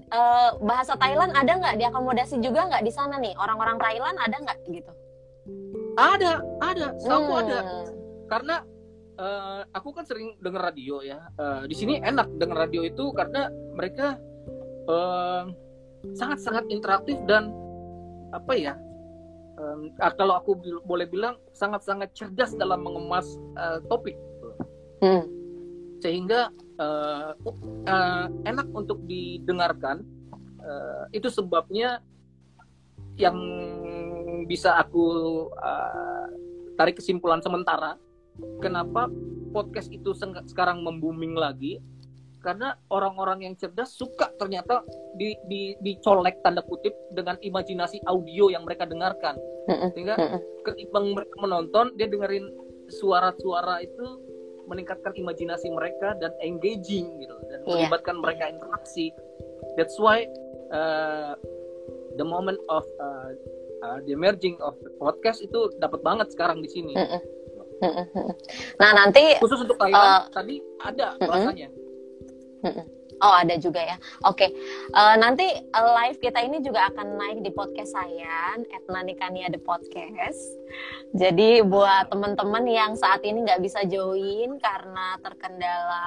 [0.10, 3.34] eh, bahasa Thailand ada nggak diakomodasi juga nggak di sana nih?
[3.38, 4.92] Orang-orang Thailand ada nggak gitu?
[5.94, 7.40] ada, ada, setahu Hmm.
[7.46, 7.60] ada.
[8.26, 8.56] Karena
[9.18, 11.20] eh, aku kan sering denger radio ya.
[11.38, 14.18] Eh, di sini enak denger radio itu karena mereka
[14.90, 15.44] eh,
[16.18, 17.54] sangat-sangat interaktif dan
[18.34, 18.76] apa ya?
[20.02, 24.18] ah, kalau aku bil- boleh bilang sangat-sangat cerdas dalam mengemas eh, topik.
[25.04, 25.28] Hmm.
[26.00, 27.32] sehingga eh,
[27.88, 30.04] eh, enak untuk didengarkan.
[30.64, 32.00] Eh, itu sebabnya
[33.16, 33.36] yang
[34.48, 35.06] bisa aku
[35.54, 36.28] eh,
[36.76, 37.96] tarik kesimpulan sementara
[38.60, 39.08] kenapa
[39.52, 40.14] podcast itu
[40.50, 41.78] sekarang membooming lagi?
[42.44, 44.84] Karena orang-orang yang cerdas suka ternyata
[45.16, 49.40] di, di, dicolek tanda kutip dengan imajinasi audio yang mereka dengarkan.
[49.96, 50.16] Sehingga
[50.68, 52.52] ketimbang mereka menonton dia dengerin
[52.92, 54.20] suara-suara itu
[54.68, 57.88] meningkatkan imajinasi mereka dan engaging gitu dan Iya.
[57.88, 59.12] melibatkan mereka interaksi.
[59.80, 60.28] That's why
[60.72, 61.40] uh,
[62.20, 63.32] the moment of uh,
[63.88, 66.92] uh, the emerging of the podcast itu dapat banget sekarang di sini.
[68.82, 71.68] Nah nanti khusus untuk Thailand Uh, tadi ada bahasanya
[73.24, 73.96] Oh ada juga ya.
[74.28, 74.52] Oke,
[74.92, 79.64] Eh, nanti eh, live kita ini juga akan naik di podcast saya, Etna Nikania The
[79.64, 80.44] Podcast.
[81.16, 86.04] Jadi buat teman-teman yang saat ini nggak bisa join karena terkendala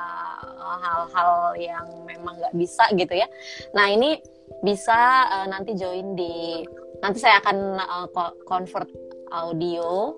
[0.60, 3.24] hal-hal yang memang nggak bisa gitu ya.
[3.72, 4.20] Nah ini
[4.60, 5.00] bisa
[5.40, 6.68] eh, nanti join di
[7.00, 7.80] nanti saya akan
[8.12, 8.92] ko- convert
[9.32, 10.12] audio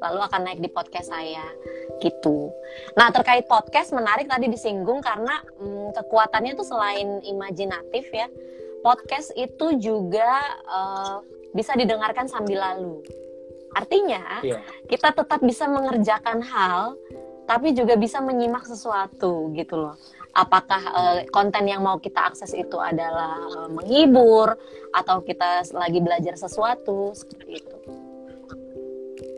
[0.00, 1.44] lalu akan naik di podcast saya
[2.00, 2.48] gitu.
[2.96, 8.26] Nah terkait podcast menarik tadi disinggung karena mm, kekuatannya tuh selain imajinatif ya,
[8.80, 11.16] podcast itu juga eh,
[11.52, 13.04] bisa didengarkan sambil lalu.
[13.76, 14.58] Artinya Iya.
[14.90, 16.98] kita tetap bisa mengerjakan hal,
[17.46, 19.94] tapi juga bisa menyimak sesuatu gitu loh.
[20.32, 24.56] Apakah eh, konten yang mau kita akses itu adalah eh, menghibur
[24.90, 27.76] atau kita lagi belajar sesuatu seperti itu.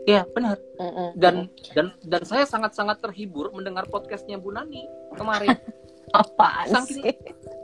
[0.03, 0.59] Iya benar
[1.15, 4.83] dan dan dan saya sangat-sangat terhibur mendengar podcastnya Bu Nani
[5.15, 5.55] kemarin
[6.13, 7.15] apaan Saking- sih?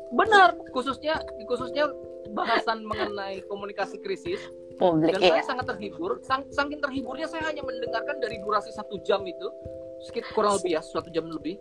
[0.10, 1.86] benar khususnya khususnya
[2.34, 4.42] bahasan mengenai komunikasi krisis
[4.80, 5.30] Publik dan ya.
[5.36, 9.48] saya sangat terhibur sang, saking terhiburnya saya hanya mendengarkan dari durasi satu jam itu
[10.08, 11.60] sekitar kurang lebih ya satu jam lebih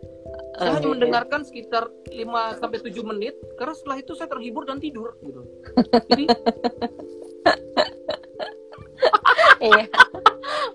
[0.55, 0.93] saya hanya Lebih, ya.
[0.95, 2.15] mendengarkan sekitar 5
[2.57, 5.41] sampai 7 menit karena setelah itu saya terhibur dan tidur gitu
[6.07, 6.25] jadi
[9.59, 9.83] Iya.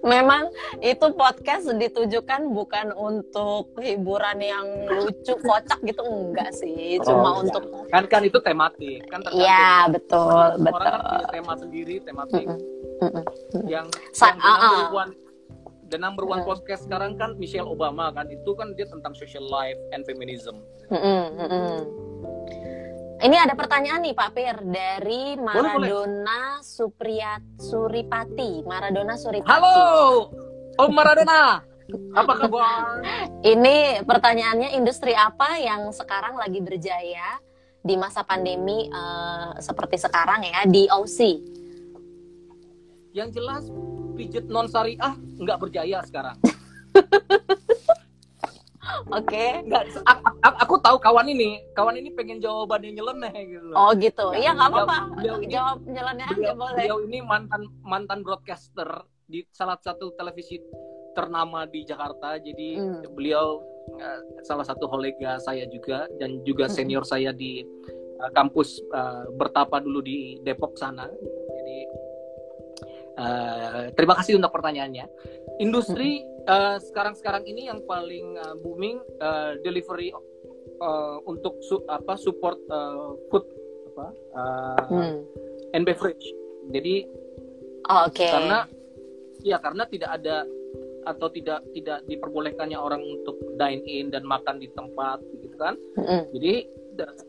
[0.04, 7.00] Memang itu podcast ditujukan bukan untuk hiburan yang lucu, kocak gitu enggak sih.
[7.00, 9.24] Cuma Oh, untuk kan kan itu tematik kan.
[9.32, 10.76] Iya, betul, orang, betul.
[10.76, 12.60] orang kan punya tema sendiri tematik Mm-mm,
[13.00, 13.24] mm-mm.
[13.64, 14.92] yang, Sa- yang the number ah.
[14.92, 15.12] one
[15.84, 16.48] the number one Mm.
[16.48, 21.22] podcast sekarang kan Michelle Obama kan itu kan dia tentang social life and feminism Mm-mm,
[21.34, 21.76] mm-mm.
[23.24, 25.48] Ini ada pertanyaan nih Pak Pir dari boleh.
[25.48, 28.60] Maradona Supriyat Suripati.
[28.68, 29.48] Maradona Suripati.
[29.48, 29.76] halo
[30.76, 31.64] Om Maradona
[32.12, 33.00] apa kabar
[33.56, 37.40] Ini pertanyaannya industri apa yang sekarang lagi berjaya
[37.80, 41.18] di masa pandemi eh, seperti sekarang ya di OC?
[43.14, 43.70] yang jelas
[44.18, 46.34] pijet non syariah nggak berjaya sekarang
[49.10, 49.46] Oke.
[50.04, 54.26] a- aku tahu kawan ini kawan ini pengen jawabannya nyeleneh gitu Oh gitu.
[54.32, 54.96] Ya, Iya nggak apa-apa.
[55.46, 56.74] Jawab jalannya aja boleh.
[56.76, 58.88] beliau ini mantan mantan broadcaster
[59.24, 60.60] di salah satu televisi
[61.12, 63.00] ternama di Jakarta jadi Hmm.
[63.10, 63.62] beliau
[63.94, 66.74] eh, salah satu kolega saya juga dan juga Hmm.
[66.74, 67.62] senior saya di
[68.14, 71.04] eh, kampus eh, bertapa dulu di Depok sana
[71.50, 71.78] jadi
[73.14, 75.06] eh, terima kasih untuk pertanyaannya
[75.58, 82.58] industri eh, sekarang-sekarang ini yang paling eh, booming eh, delivery eh, untuk su- apa support
[82.60, 83.44] eh, food
[83.94, 85.16] apa eh, Hmm.
[85.72, 86.26] and beverage.
[86.70, 87.22] Jadi
[87.84, 88.24] Oh, Oke.
[88.24, 88.64] karena
[89.44, 90.48] ya karena tidak ada
[91.04, 95.76] atau tidak tidak diperbolehkannya orang untuk dine in dan makan di tempat gitu kan.
[96.00, 96.32] Mm-mm.
[96.32, 96.64] Jadi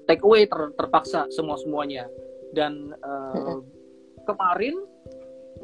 [0.08, 2.08] take away ter- terpaksa semua semuanya.
[2.56, 3.60] Dan uh, Mm-mm.
[4.24, 4.80] kemarin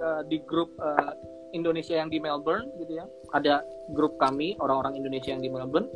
[0.02, 1.14] uh, di grup uh,
[1.54, 3.62] Indonesia yang di Melbourne gitu ya, ada
[3.94, 5.88] grup kami orang-orang Indonesia yang di Melbourne,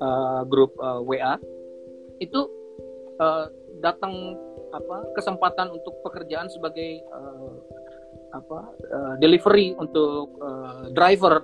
[0.00, 1.36] uh, grup uh, WA
[2.20, 2.40] itu
[3.18, 4.36] uh, datang
[4.70, 7.58] apa kesempatan untuk pekerjaan sebagai uh,
[8.30, 11.42] apa uh, delivery untuk uh, driver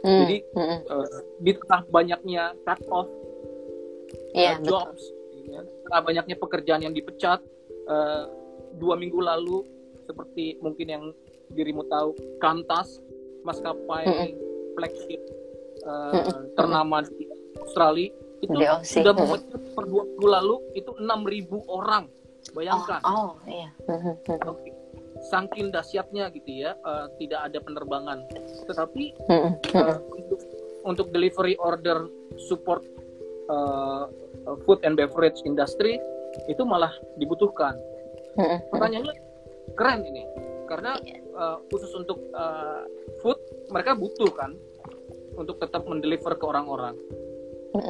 [0.00, 0.24] Hmm.
[0.24, 0.78] Jadi, Mm-mm.
[0.88, 1.08] uh,
[1.44, 3.08] di tengah banyaknya cut off
[4.32, 5.02] Iya, uh, jobs,
[5.44, 7.38] ya, di tengah banyaknya pekerjaan yang dipecat
[7.86, 8.24] uh,
[8.80, 9.62] dua minggu lalu
[10.08, 11.04] seperti mungkin yang
[11.50, 12.98] dirimu tahu Qantas
[13.42, 14.30] maskapai Mm-mm.
[14.76, 15.20] flagship
[15.84, 16.54] uh, Mm-mm.
[16.54, 17.26] ternama di
[17.58, 18.10] Australia
[18.40, 19.00] itu Di Aussie.
[19.04, 21.04] sudah memecah per dua minggu lalu itu 6.000
[21.68, 22.04] orang
[22.56, 23.68] bayangkan Oh, oh iya.
[23.84, 24.48] Mhm, mhm.
[24.48, 24.70] Oke.
[25.20, 28.24] saking dahsyatnya gitu ya uh, tidak ada penerbangan
[28.64, 30.40] tetapi uh, untuk
[30.80, 32.08] untuk delivery order
[32.48, 32.80] support
[33.52, 34.08] uh,
[34.64, 36.00] food and beverage industry
[36.48, 36.88] itu malah
[37.20, 37.76] dibutuhkan
[38.72, 39.12] pertanyaannya
[39.76, 40.24] keren ini
[40.64, 41.18] karena Iya.
[41.40, 42.84] Uh, khusus untuk uh,
[43.24, 43.40] food
[43.72, 44.52] mereka butuh kan
[45.40, 46.94] untuk tetap mendeliver ke orang-orang.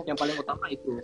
[0.07, 1.03] Yang paling utama itu.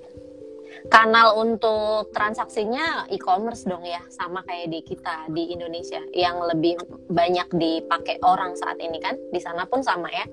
[0.93, 5.99] Kanal untuk transaksinya e-commerce dong ya, sama kayak di kita di Indonesia.
[6.13, 6.75] Yang lebih
[7.09, 9.17] banyak dipakai orang saat ini kan.
[9.33, 10.27] Di sana pun sama ya.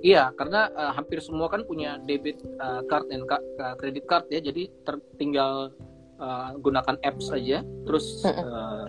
[0.00, 3.28] iya karena uh, hampir semua kan punya debit uh, card dan
[3.76, 4.40] credit card ya.
[4.40, 5.76] Jadi ter- tinggal
[6.16, 7.60] uh, gunakan apps aja.
[7.84, 8.88] Terus uh,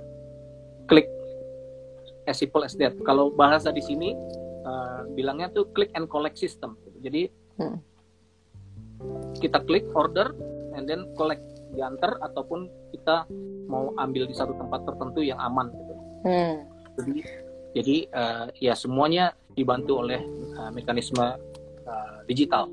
[0.88, 1.12] klik
[2.32, 4.16] as simple as that kalau bahasa di sini
[4.64, 7.28] uh, bilangnya tuh click and collect system jadi
[7.62, 7.78] Mm.
[9.38, 10.34] kita klik order
[10.74, 11.42] and then collect
[11.72, 13.26] diantar ataupun kita
[13.70, 15.94] mau ambil di satu tempat tertentu yang aman gitu.
[16.28, 16.56] Hmm.
[17.00, 17.14] Jadi
[17.72, 20.20] jadi eh, ya semuanya dibantu oleh
[20.58, 21.24] eh, mekanisme
[21.88, 22.68] eh, digital.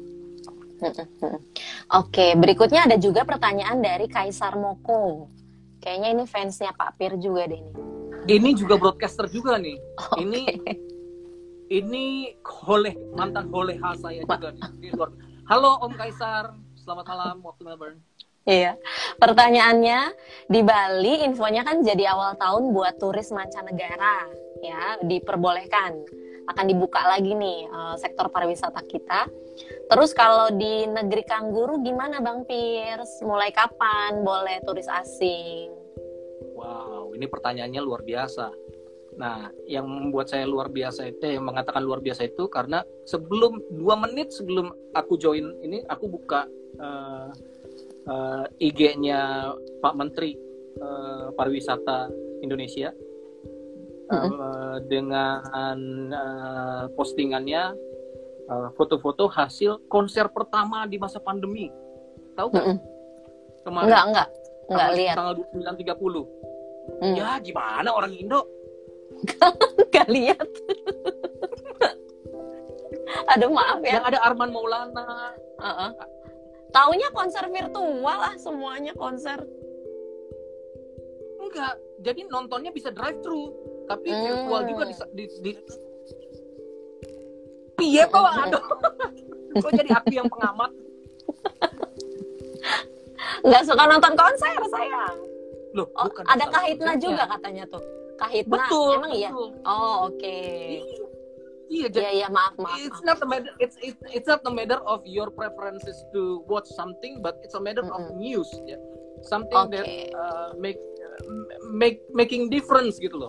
[0.79, 1.39] Mm-mm.
[1.91, 5.27] Oke, berikutnya ada juga pertanyaan dari Kaisar Moko.
[5.83, 7.98] Kayaknya ini fansnya Pak Pir juga deh ini.
[8.29, 9.81] Ini juga broadcaster juga nih.
[10.13, 10.21] Oke.
[10.21, 10.43] Ini
[11.69, 12.05] ini
[12.45, 14.93] holeh mantan holeha saya juga nih.
[15.51, 18.01] Halo Om Kaisar, selamat malam waktu Melbourne.
[18.45, 18.77] Iya.
[19.17, 20.13] Pertanyaannya
[20.45, 24.29] di Bali infonya kan jadi awal tahun buat turis mancanegara
[24.61, 26.05] ya diperbolehkan
[26.53, 29.25] akan dibuka lagi nih eh, sektor pariwisata kita.
[29.89, 33.25] Terus kalau di negeri Kangguru gimana Bang Piers?
[33.25, 35.73] Mulai kapan boleh turis asing?
[36.59, 38.47] Wow, ini pertanyaannya luar biasa.
[39.19, 43.99] Nah, yang membuat saya luar biasa itu, yang mengatakan luar biasa itu karena sebelum dua
[43.99, 46.47] menit sebelum aku join ini, aku buka
[46.79, 47.29] eh,
[48.07, 49.51] eh, IG-nya
[49.83, 50.39] Pak Menteri
[50.79, 52.07] eh, Pariwisata
[52.47, 52.95] Indonesia
[54.07, 55.83] eh, dengan
[56.15, 57.91] eh, postingannya
[58.49, 61.69] foto-foto hasil konser pertama di masa pandemi.
[62.33, 62.65] Tahu nggak?
[62.65, 62.79] Mm-mm.
[63.61, 64.29] Kemarin Enggak, enggak.
[64.69, 65.17] Enggak lihat.
[65.21, 66.48] tanggal 29.30.
[66.99, 67.15] Hmm.
[67.15, 68.49] Ya gimana orang Indo?
[69.89, 70.45] Enggak lihat.
[73.37, 74.01] Aduh maaf ya.
[74.01, 75.33] Yang ada Arman Maulana.
[75.61, 75.91] Heeh.
[76.73, 79.41] Taunya konser virtual lah semuanya konser.
[81.41, 81.81] Enggak.
[81.99, 83.51] Jadi nontonnya bisa drive thru,
[83.91, 84.23] tapi Hmm.
[84.23, 85.51] virtual juga di di, di...
[87.79, 88.65] Piye toh aduh.
[89.63, 90.71] Kok jadi aku yang pengamat?
[93.43, 95.05] Nggak suka nonton konser saya.
[95.77, 97.83] Loh, Oh, bukan ada kahitna juga katanya tuh.
[98.17, 98.93] Kahitna, Betul.
[98.99, 99.31] emang iya?
[99.63, 100.39] Oh oke.
[101.69, 102.81] Iya, jadi Iya iya maaf maaf.
[102.81, 106.65] it's not a matter it's it's it's not a matter of your preferences to watch
[106.73, 108.17] something but it's a matter of Mm-mm.
[108.17, 108.81] news ya
[109.21, 110.09] something that Oke.
[110.17, 111.21] uh, make uh,
[111.69, 113.29] make making difference gitu loh.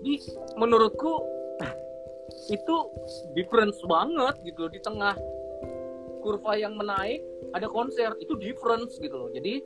[0.00, 0.14] Jadi
[0.56, 1.12] menurutku
[2.48, 2.76] itu
[3.36, 4.70] difference banget gitu loh.
[4.72, 5.12] di tengah
[6.24, 7.20] kurva yang menaik
[7.52, 9.28] ada konser itu difference gitu loh.
[9.28, 9.60] Jadi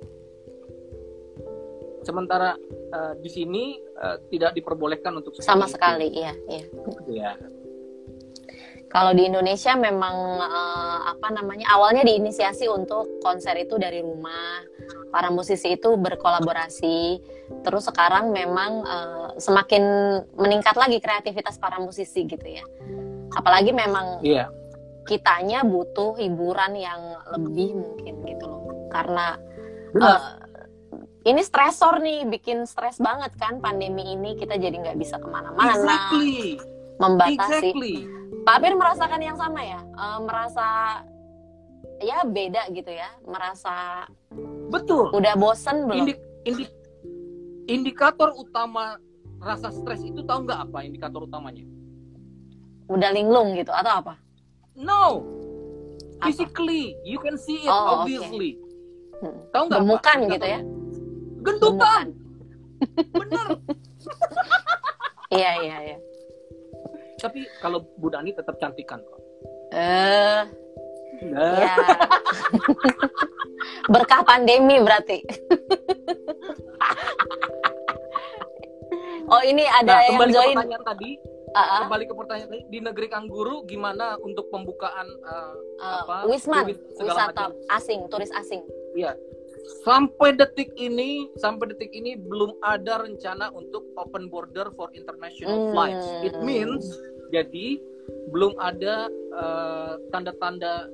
[2.06, 5.74] sementara eh, di sini eh, tidak diperbolehkan untuk Sama itu.
[5.74, 6.64] sekali iya iya.
[7.10, 7.32] Ya.
[8.86, 14.62] Kalau di Indonesia memang eh, apa namanya awalnya diinisiasi untuk konser itu dari rumah,
[15.10, 16.98] para musisi itu berkolaborasi.
[17.66, 19.82] Terus sekarang memang eh, semakin
[20.38, 22.62] meningkat lagi kreativitas para musisi gitu ya.
[23.34, 24.48] Apalagi memang Iya.
[25.04, 28.62] kitanya butuh hiburan yang lebih mungkin gitu loh.
[28.88, 29.34] Karena
[29.92, 30.45] Benar.
[31.26, 35.74] Ini stresor nih, bikin stres banget kan pandemi ini kita jadi nggak bisa ke mana-mana,
[35.74, 36.54] exactly.
[37.02, 37.74] membatasi.
[37.74, 37.94] Exactly.
[38.46, 39.82] Pak Pir merasakan yang sama ya?
[39.82, 40.66] Eh, merasa
[41.98, 43.10] ya beda gitu ya?
[43.26, 44.06] Merasa
[44.70, 45.10] Betul.
[45.10, 46.06] udah bosen belum?
[46.06, 46.74] Indi- indi-
[47.66, 49.02] indikator utama
[49.42, 51.66] rasa stres itu tahu nggak apa indikator utamanya?
[52.86, 54.14] Udah linglung gitu atau apa?
[54.78, 55.26] No.
[56.22, 56.30] Apa?
[56.30, 58.62] Physically, you can see it Oh, obviously.
[59.18, 59.42] Hmm.
[59.50, 59.74] Tahu nggak?
[59.74, 60.34] apa Gemukan indikator?
[60.38, 60.60] gitu ya?
[61.42, 62.06] Gendutan.
[63.12, 63.46] Bener.
[65.26, 65.98] Iya iya iya.
[67.18, 69.18] Tapi kalau Bu Dani tetap cantikan kok.
[69.74, 70.46] Eh
[71.24, 71.76] Nah, ya.
[73.92, 75.24] Berkah pandemi berarti.
[79.26, 80.54] oh ini ada Nah, yang kembali ke join.
[80.54, 81.10] pertanyaan tadi,
[81.56, 86.76] ah, kembali ke pertanyaan tadi, di negeri Kangguru gimana untuk pembukaan uh, ah, apa, Wisman,
[87.00, 87.50] wisata macam.
[87.72, 88.60] asing, turis asing.
[88.92, 89.16] Iya.
[89.82, 95.70] Sampai detik ini sampai detik ini belum ada rencana untuk open border for international Hmm.
[95.74, 96.06] flights.
[96.22, 96.86] It means
[97.30, 97.82] jadi
[98.30, 100.86] belum ada eh, tanda-tanda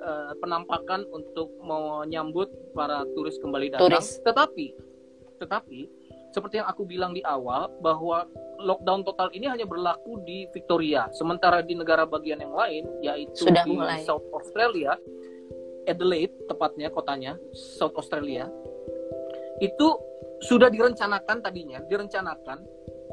[0.00, 3.90] eh, penampakan untuk menyambut para turis kembali datang.
[3.90, 4.22] Turis.
[4.22, 4.66] Tetapi
[5.36, 5.80] tetapi
[6.30, 8.24] seperti yang aku bilang di awal bahwa
[8.60, 13.64] lockdown total ini hanya berlaku di Victoria, sementara di negara bagian yang lain yaitu Sudah
[13.66, 14.04] di mulai.
[14.04, 14.94] South Australia,
[15.90, 18.46] Adelaide tepatnya kotanya South Australia
[19.58, 19.88] itu
[20.40, 22.64] sudah direncanakan tadinya direncanakan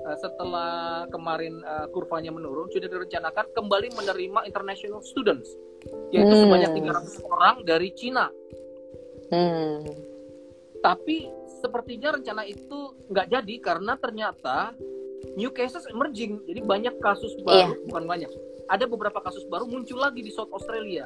[0.07, 5.49] eh, setelah kemarin eh, kurvanya menurun sudah direncanakan kembali menerima international students
[6.13, 6.43] yaitu Hmm.
[6.47, 8.29] sebanyak 300 orang dari Cina
[9.27, 9.83] Hmm.
[10.79, 11.27] tapi
[11.59, 14.71] sepertinya rencana itu nggak jadi karena ternyata
[15.35, 17.85] new cases emerging jadi banyak kasus baru Iya.
[17.91, 18.31] bukan banyak
[18.67, 21.03] ada beberapa kasus baru muncul lagi di South Australia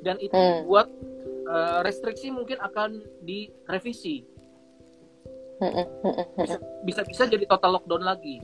[0.00, 0.88] dan itu membuat
[1.48, 4.24] eh, restriksi mungkin akan direvisi
[5.58, 5.86] Mm-mm.
[6.06, 6.60] Mm-mm.
[6.86, 8.38] bisa bisa jadi total lockdown lagi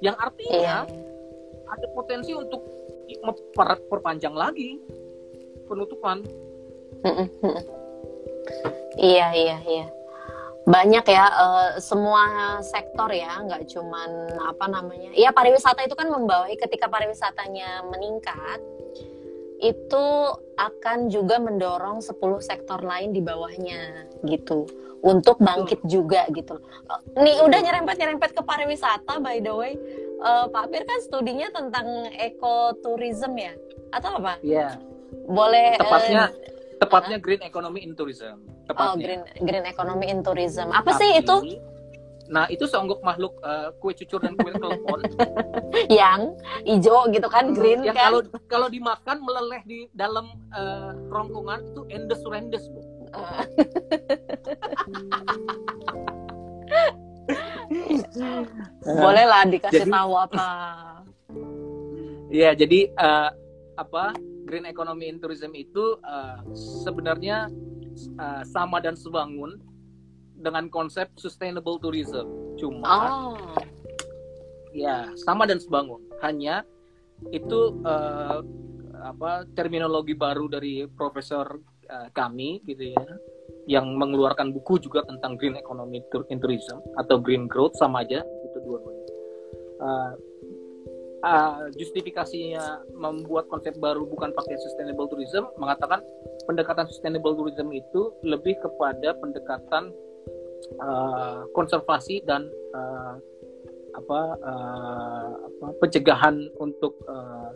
[0.00, 0.24] yang Iya.
[0.24, 0.76] artinya
[1.66, 2.62] ada potensi untuk
[3.20, 4.78] memper- perpanjang lagi
[5.68, 6.24] penutupan.
[8.96, 9.86] Iya iya iya.
[10.68, 14.10] Banyak ya eh, semua sektor ya, nggak cuman
[14.44, 15.10] apa namanya.
[15.16, 18.60] Iya pariwisata itu kan membawahi ketika pariwisatanya meningkat
[19.60, 20.06] itu
[20.56, 24.64] akan juga mendorong 10 sektor lain di bawahnya gitu
[25.00, 26.60] untuk bangkit juga gitu.
[27.16, 29.72] Eh, Nih udah nyerempet-nyerempet ke pariwisata by the way.
[30.20, 33.56] Eh, Pak Pir kan studinya tentang ekoturism ya
[33.90, 34.36] atau apa?
[34.44, 34.76] ya
[35.26, 36.22] Boleh eh, tepatnya
[36.76, 40.70] tepatnya green economy in tourism Oh, tepatnya green green economy in tourism.
[40.70, 41.36] Apa Tapi- sih itu
[42.30, 45.02] nah itu seonggok makhluk eh, kue cucur dan kue telepon
[45.90, 46.30] yang
[46.62, 48.06] hijau gitu kan, green yang kan?
[48.06, 52.80] kalau kalau dimakan meleleh di dalam eh, rongkongan itu endes rendes bu
[57.70, 60.46] Eh, Boleh lah dikasih Jadi- tahu apa.
[62.30, 63.30] Iya, jadi eh,
[63.74, 64.14] apa
[64.44, 66.38] green economy in tourism itu eh,
[66.80, 67.50] sebenarnya
[68.08, 69.60] eh, sama dan sebangun
[70.40, 72.56] dengan konsep sustainable tourism.
[72.56, 73.36] Cuma Oh,
[74.72, 76.00] ya sama dan sebangun.
[76.24, 76.64] Hanya
[77.28, 78.38] itu eh,
[79.00, 83.06] apa terminologi baru dari profesor eh, kami gitu ya
[83.68, 88.58] yang mengeluarkan buku juga tentang green economy in tourism atau green growth sama aja itu
[88.64, 89.06] dua-duanya.
[89.80, 90.12] Eh,
[91.24, 96.00] uh, justifikasinya membuat konsep baru bukan pakai sustainable tourism mengatakan
[96.50, 99.94] pendekatan sustainable tourism itu lebih kepada pendekatan
[100.82, 103.14] uh, konservasi dan uh,
[103.94, 107.54] apa, uh, apa pencegahan untuk uh,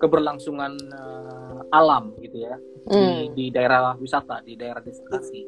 [0.00, 2.56] keberlangsungan uh, alam gitu ya
[2.88, 3.36] di, hmm.
[3.36, 5.44] di daerah wisata di daerah destinasi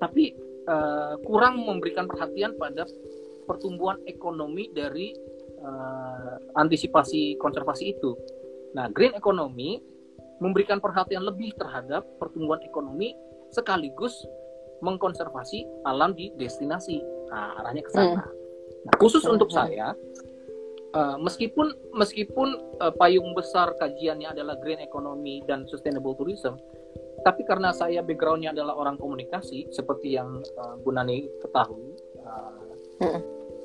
[0.00, 0.32] tapi
[0.64, 2.88] uh, kurang memberikan perhatian pada
[3.44, 5.12] pertumbuhan ekonomi dari
[5.60, 8.16] uh, antisipasi konservasi itu.
[8.74, 9.78] Nah, green economy
[10.44, 13.16] memberikan perhatian lebih terhadap pertumbuhan ekonomi
[13.48, 14.12] sekaligus
[14.84, 17.00] mengkonservasi alam di destinasi.
[17.32, 18.28] Nah, arahnya ke sana.
[18.84, 19.64] Nah, khusus untuk Hmm.
[19.64, 19.96] saya,
[20.92, 26.60] uh, meskipun meskipun uh, payung besar kajiannya adalah green economy dan sustainable tourism,
[27.24, 32.60] tapi karena saya backgroundnya adalah orang komunikasi, seperti yang uh, Bu Nani ketahui, uh,
[33.00, 33.18] Hmm.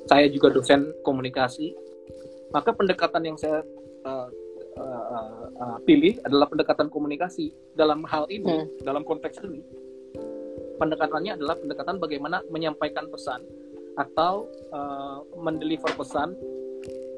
[0.08, 1.76] saya juga dosen komunikasi,
[2.50, 3.62] maka pendekatan yang saya
[4.08, 4.26] uh,
[5.10, 9.60] uh, uh, pilih adalah pendekatan komunikasi dalam hal ini, dalam konteks ini,
[10.78, 13.42] pendekatannya adalah pendekatan bagaimana menyampaikan pesan
[13.98, 16.38] atau uh, mendeliver pesan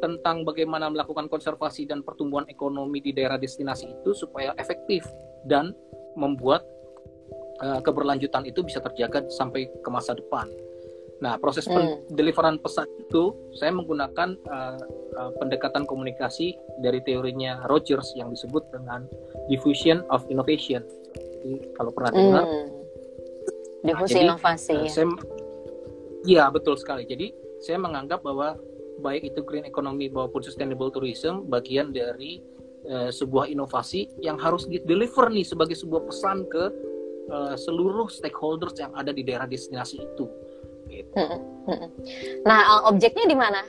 [0.02, 5.06] tentang bagaimana melakukan konservasi dan pertumbuhan ekonomi di daerah destinasi itu supaya efektif
[5.46, 5.70] dan
[6.18, 6.66] membuat
[7.62, 10.50] uh, keberlanjutan itu bisa terjaga sampai ke masa depan.
[11.22, 12.02] Nah, proses Hmm.
[12.10, 14.78] pendeliveran pesan itu saya menggunakan uh,
[15.14, 19.06] uh, pendekatan komunikasi dari teorinya Rogers yang disebut dengan
[19.46, 20.82] diffusion of innovation.
[21.14, 24.02] Jadi kalau pernah dengar, Hmm.
[24.06, 24.90] Jadi, inovasi uh, ya.
[24.90, 25.06] saya
[26.22, 27.02] Iya, betul sekali.
[27.02, 28.54] Jadi saya menganggap bahwa
[29.02, 32.38] baik itu green economy maupun sustainable tourism bagian dari
[32.86, 36.64] uh, sebuah inovasi yang harus di deliver nih sebagai sebuah pesan ke
[37.30, 40.30] uh, seluruh stakeholders yang ada di daerah destinasi itu.
[41.02, 41.36] Gitu.
[41.66, 41.90] Mm-mm.
[42.46, 43.62] Nah, uh, objeknya di mana?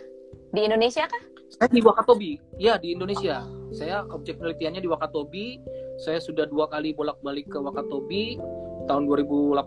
[0.53, 1.23] Di Indonesia kah?
[1.53, 3.45] Saya di Wakatobi, ya di Indonesia.
[3.73, 5.61] Saya objek penelitiannya di Wakatobi.
[6.01, 8.41] Saya sudah dua kali bolak-balik ke Wakatobi.
[8.89, 9.61] Tahun 2018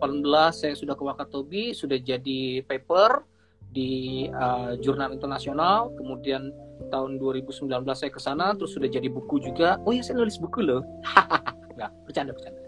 [0.50, 3.22] saya sudah ke Wakatobi, sudah jadi paper
[3.70, 5.94] di uh, jurnal internasional.
[5.94, 6.50] Kemudian
[6.90, 9.78] tahun 2019 saya ke sana, terus sudah jadi buku juga.
[9.86, 10.82] Oh ya saya nulis buku loh.
[11.78, 12.58] Nggak, bercanda bercanda.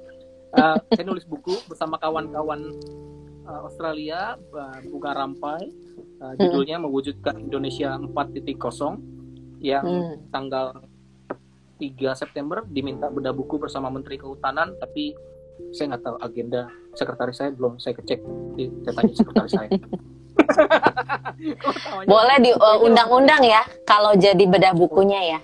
[0.49, 2.72] Uh, saya nulis buku bersama kawan-kawan
[3.49, 5.72] uh, Australia uh, bunga rampai
[6.20, 8.44] uh, judulnya mewujudkan Indonesia 4.0
[9.59, 10.14] yang Hmm.
[10.28, 10.84] tanggal
[11.76, 15.16] 3 September diminta bedah buku bersama Menteri Kehutanan tapi
[15.72, 16.61] saya nggak tahu agenda
[16.92, 18.20] sekretaris saya belum saya kecek
[18.55, 19.68] Di- saya tanya sekretaris saya?
[22.05, 25.40] Boleh di uh, undang-undang ya kalau jadi bedah bukunya ya.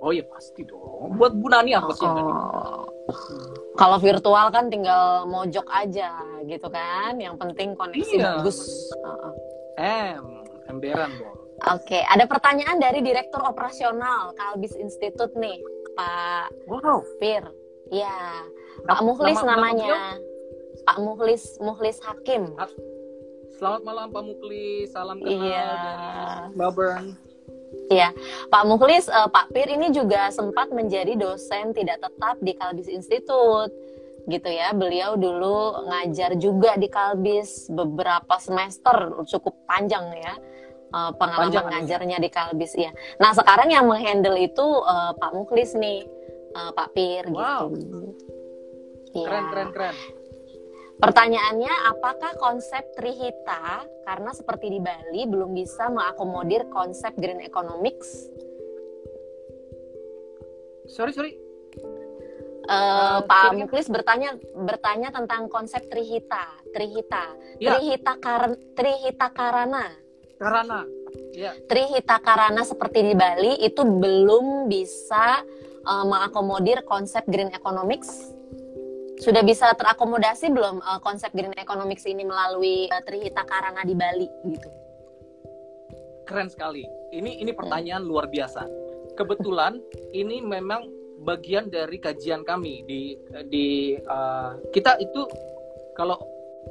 [0.00, 2.88] oh ya pasti dong buat Bu Nani apa sih Oh.
[3.80, 6.12] Kalau virtual kan tinggal mojok aja
[6.44, 7.16] gitu kan.
[7.16, 8.36] Yang penting koneksi Iya.
[8.36, 8.58] bagus.
[9.00, 9.32] Uh-uh.
[9.80, 10.20] em
[10.68, 11.32] emberan dong
[11.72, 15.56] Oke, ada pertanyaan dari Direktur Operasional Kalbis Institute nih,
[15.92, 17.44] Pak wow Fir.
[17.90, 18.12] Ya,
[18.80, 20.20] Nama- Pak Muhlis nama- nama namanya.
[20.84, 22.48] Pak Muhlis Muhlis Hakim.
[23.50, 25.64] Selamat malam Pak Mukli, salam kenal Iya.
[25.68, 26.08] dari
[26.54, 27.08] Melbourne.
[27.90, 28.14] Iya,
[28.54, 33.74] Pak Muhlis, eh, Pak Pir ini juga sempat menjadi dosen tidak tetap di Kalbis Institute,
[34.30, 34.70] gitu ya.
[34.70, 40.34] Beliau dulu ngajar juga di Kalbis beberapa semester, cukup panjang ya
[40.90, 42.90] eh, pengalaman Panjang, ngajarnya di Kalbis ya.
[43.18, 46.06] Nah sekarang yang menghandle itu eh, Pak Muhlis nih,
[46.54, 47.74] eh, Pak Pir Wow.
[47.74, 48.14] gitu.
[49.10, 49.94] Keren keren keren.
[51.00, 58.28] Pertanyaannya, apakah konsep Trihita karena seperti di Bali belum bisa mengakomodir konsep green economics?
[60.92, 61.32] Sorry sorry.
[61.32, 63.64] Eh, Eh, Pak sorry.
[63.64, 66.44] Muklis bertanya bertanya tentang konsep Trihita,
[66.76, 67.24] Trihita,
[67.56, 67.80] Ya.
[67.80, 69.88] Trihita kar Trihita Karana,
[70.36, 70.84] Karena
[71.32, 75.40] ya Trihita Karana seperti di Bali itu belum bisa
[75.80, 78.36] eh, mengakomodir konsep green economics.
[79.20, 84.28] Sudah bisa terakomodasi belum eh, konsep green economics ini melalui eh, Trihita Karana di Bali
[84.48, 84.68] gitu?
[86.30, 86.86] keren sekali.
[87.10, 88.62] Ini ini pertanyaan luar biasa.
[89.18, 89.82] Kebetulan
[90.22, 90.86] ini memang
[91.26, 93.18] bagian dari kajian kami di
[93.50, 95.26] di uh, kita itu
[95.98, 96.16] kalau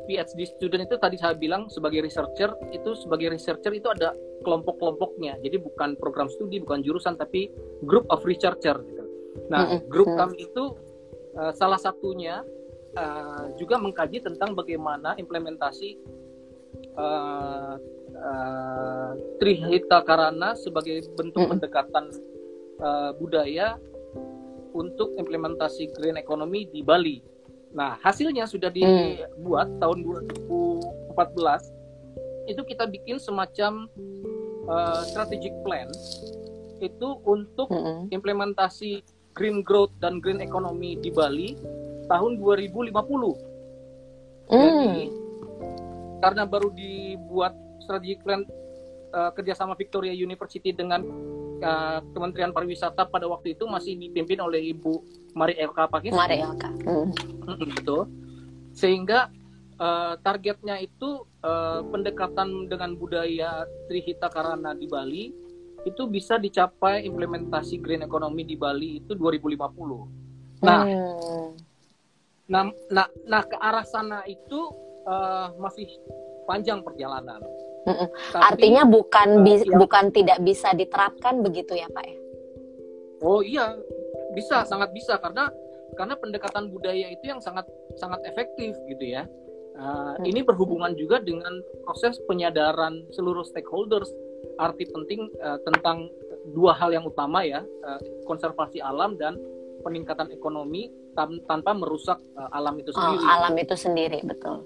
[0.07, 4.15] PhD student itu tadi saya bilang sebagai researcher itu sebagai researcher itu ada
[4.47, 5.35] kelompok-kelompoknya.
[5.43, 7.51] Jadi bukan program studi, bukan jurusan tapi
[7.83, 9.03] group of researcher gitu.
[9.51, 9.91] Nah, Mm-mm.
[9.91, 10.17] grup Mm.
[10.17, 10.63] kami itu
[11.39, 12.43] uh, salah satunya
[12.99, 15.95] uh, juga mengkaji tentang bagaimana implementasi
[16.99, 17.79] uh,
[18.13, 21.51] uh, Trihita Karana sebagai bentuk Mm-mm.
[21.55, 22.11] pendekatan
[22.83, 23.79] uh, budaya
[24.75, 27.23] untuk implementasi green economy di Bali.
[27.73, 32.49] Nah, hasilnya sudah dibuat tahun 2014.
[32.49, 33.85] Itu kita bikin semacam
[34.65, 35.89] uh, strategic plan
[36.79, 38.07] itu untuk Mm-mm.
[38.09, 39.03] implementasi
[39.39, 41.55] green growth dan green economy di Bali
[42.11, 42.91] tahun 2050.
[44.51, 46.19] Jadi Hmm.
[46.19, 48.43] karena baru dibuat strategic plan
[49.15, 50.99] uh, kerjasama Victoria University dengan
[51.63, 54.93] uh, Kementerian Pariwisata pada waktu itu masih dipimpin oleh Ibu
[55.39, 56.11] Mari Eka Pakis.
[56.11, 56.43] Mari.
[56.43, 57.07] Hmm.
[57.47, 58.11] Mm, Betul.
[58.75, 59.31] Sehingga
[59.79, 65.23] uh, targetnya itu uh, pendekatan dengan budaya Trihita Karana di Bali
[65.81, 70.07] itu bisa dicapai implementasi green economy di Bali itu 2050.
[70.61, 71.51] Nah, Hmm.
[72.49, 74.59] Nah, nah, nah ke arah sana itu
[75.01, 75.85] eh, masih
[76.43, 77.37] panjang perjalanan.
[77.85, 78.09] Mm-mm.
[78.29, 82.17] Tapi- Artinya bukan uh, bi- bukan tidak bisa diterapkan begitu ya pak ya?
[83.19, 83.73] oh iya,
[84.31, 85.49] bisa, sangat bisa karena
[85.93, 87.65] karena pendekatan budaya itu yang sangat
[87.95, 89.23] sangat efektif gitu ya.
[89.73, 90.25] Eh, Hmm.
[90.25, 94.11] Ini berhubungan juga dengan proses penyadaran seluruh stakeholders
[94.57, 96.09] arti penting eh, tentang
[96.51, 99.37] dua hal yang utama ya, eh, konservasi alam dan
[99.79, 103.23] peningkatan ekonomi tan- tanpa merusak eh, alam itu Oh, sendiri.
[103.25, 104.63] alam itu sendiri betul.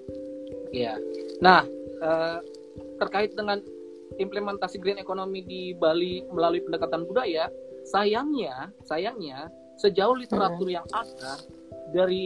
[0.70, 0.98] Iya.
[1.38, 1.62] Nah,
[2.00, 2.38] eh,
[2.98, 3.58] terkait dengan
[4.14, 7.50] implementasi green economy di Bali melalui pendekatan budaya,
[7.86, 11.34] sayangnya, sayangnya sejauh literatur yang ada
[11.90, 12.22] dari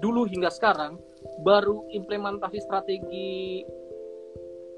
[0.00, 0.96] dulu hingga sekarang
[1.44, 3.60] baru implementasi strategi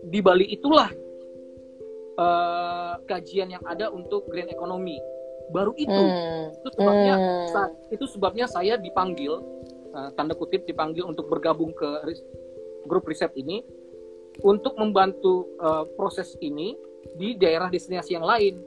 [0.02, 0.90] di Bali itulah
[2.18, 4.98] eh, kajian yang ada untuk green economy.
[5.48, 6.52] Baru itu Hmm.
[6.52, 7.46] itu sebabnya Hmm.
[7.48, 9.38] sa- itu sebabnya saya dipanggil
[9.88, 12.26] uh, tanda kutip dipanggil untuk bergabung ke ris-
[12.84, 13.64] grup riset ini
[14.44, 16.76] untuk membantu uh, proses ini
[17.16, 18.60] di daerah destinasi yang lain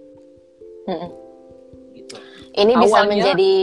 [0.90, 1.10] Mm-mm.
[1.94, 2.18] gitu.
[2.52, 3.54] Ini bisa Awalnya- menjadi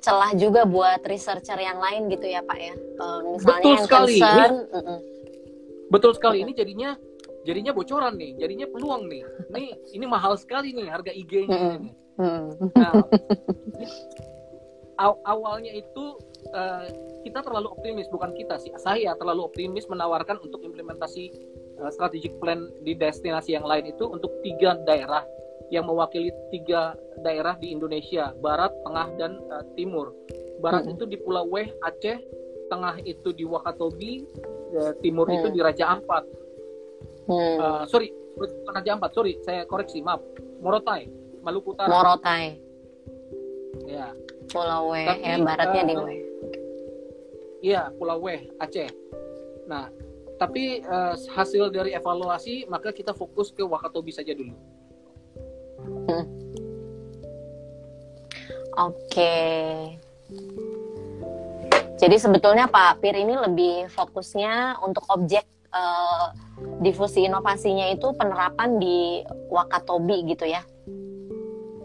[0.00, 2.72] celah juga buat researcher yang lain gitu ya pak ya?
[2.72, 4.16] Eh, misalnya Betul yang sekali.
[4.16, 4.98] concern, mm-mm.
[5.88, 6.90] Betul sekali ini jadinya
[7.48, 9.24] jadinya bocoran nih, jadinya peluang nih.
[9.48, 9.64] Ini
[9.96, 11.80] ini mahal sekali nih harga IG-nya.
[11.80, 11.90] Ini.
[12.20, 12.52] Hmm.
[12.76, 12.92] Nah,
[15.00, 16.04] aw- awalnya itu
[16.52, 16.86] eh,
[17.24, 21.24] kita terlalu optimis, bukan kita sih, saya terlalu optimis menawarkan untuk implementasi
[21.80, 25.24] eh, strategic plan di destinasi yang lain itu untuk tiga daerah
[25.72, 30.12] yang mewakili tiga daerah di Indonesia, Barat, Tengah, dan eh, Timur.
[30.58, 30.94] Barat Mm-mm.
[30.98, 32.18] itu di Pulau Weh, Aceh,
[32.68, 34.26] tengah itu di Wakatobi,
[34.74, 35.38] uh, timur Hmm.
[35.38, 36.26] itu di Raja Ampat.
[37.28, 37.56] Hmm.
[37.60, 38.08] Uh, sorry,
[38.40, 40.24] bukan Raja Ampat, sorry, saya koreksi, maaf.
[40.64, 41.06] Morotai,
[41.44, 41.92] Maluku Utara.
[41.92, 42.56] Morotai,
[43.84, 44.10] ya,
[44.48, 46.08] Pulau W, Tapi, ya baratnya di eh, W.
[47.60, 48.88] iya, Pulau Weh, Aceh.
[49.68, 49.92] Nah,
[50.40, 54.54] tapi uh, hasil dari evaluasi maka kita fokus ke Wakatobi saja dulu.
[58.78, 59.34] Oke.
[61.98, 66.26] Jadi sebetulnya Pak Pir ini lebih fokusnya untuk objek eh,
[66.80, 70.62] difusi inovasinya itu penerapan di Wakatobi gitu ya.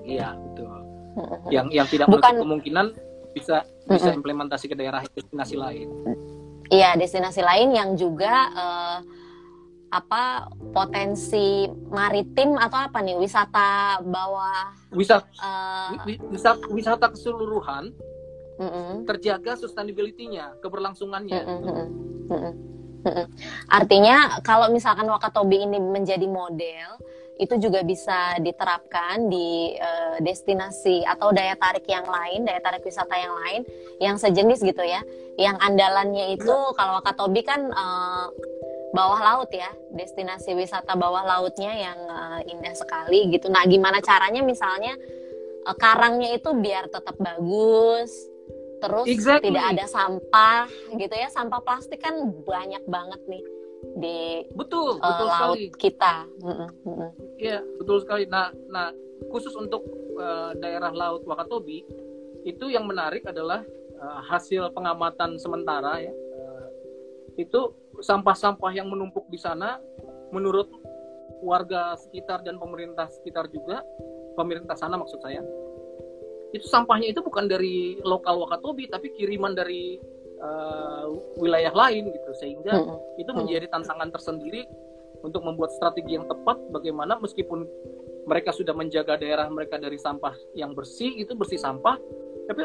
[0.04, 0.72] Iya, betul.
[1.48, 2.88] Yang yang tidak Bukan- kemungkinan
[3.34, 4.20] bisa bisa Mm-mm.
[4.20, 5.88] implementasi ke daerah destinasi lain.
[6.70, 9.00] Iya, destinasi lain yang juga eh,
[9.94, 17.94] apa potensi maritim atau apa nih wisata bawah Wisata eh, wi- wisata, wisata keseluruhan
[18.58, 19.06] mm-mm.
[19.06, 21.38] terjaga sustainability-nya, keberlangsungannya.
[21.38, 21.90] Mm-mm, mm-mm, mm-mm,
[22.32, 22.54] mm-mm.
[23.78, 26.99] Artinya kalau misalkan Wakatobi ini menjadi model,
[27.41, 33.16] itu juga bisa diterapkan di eh, destinasi atau daya tarik yang lain, daya tarik wisata
[33.18, 33.62] yang lain
[33.97, 35.01] yang sejenis gitu ya.
[35.36, 38.26] Yang andalannya itu kalau Wakatobi kan eh,
[38.93, 43.49] bawah laut ya, destinasi wisata bawah lautnya yang eh, indah sekali gitu.
[43.49, 44.93] Nah, gimana caranya misalnya
[45.66, 48.14] eh, karangnya itu biar tetap bagus,
[48.84, 49.56] terus Exactly.
[49.56, 50.68] tidak ada sampah
[51.00, 51.32] gitu ya.
[51.32, 53.44] Sampah plastik kan banyak banget nih
[54.00, 54.20] di
[54.56, 55.80] Betul, eh, betul laut sekali.
[55.80, 56.16] kita.
[57.40, 58.24] Iya, betul sekali.
[58.28, 58.92] Nah, nah
[59.32, 59.88] khusus untuk
[60.20, 61.84] eh, daerah laut Wakatobi
[62.44, 63.64] itu yang menarik adalah
[63.96, 66.12] eh, hasil pengamatan sementara ya.
[66.12, 66.66] eh,
[67.40, 67.72] itu
[68.04, 69.80] sampah-sampah yang menumpuk di sana
[70.34, 70.68] menurut
[71.44, 73.84] warga sekitar dan pemerintah sekitar juga,
[74.40, 75.44] pemerintah sana maksud saya.
[76.54, 79.97] Itu sampahnya itu bukan dari lokal Wakatobi tapi kiriman dari
[80.43, 81.06] eh,
[81.39, 83.20] wilayah lain gitu sehingga Mm-mm.
[83.20, 83.39] itu Hmm.
[83.41, 84.68] menjadi tantangan tersendiri
[85.24, 87.64] untuk membuat strategi yang tepat bagaimana meskipun
[88.28, 91.95] mereka sudah menjaga daerah mereka dari sampah yang bersih itu bersih sampah
[92.51, 92.60] tapi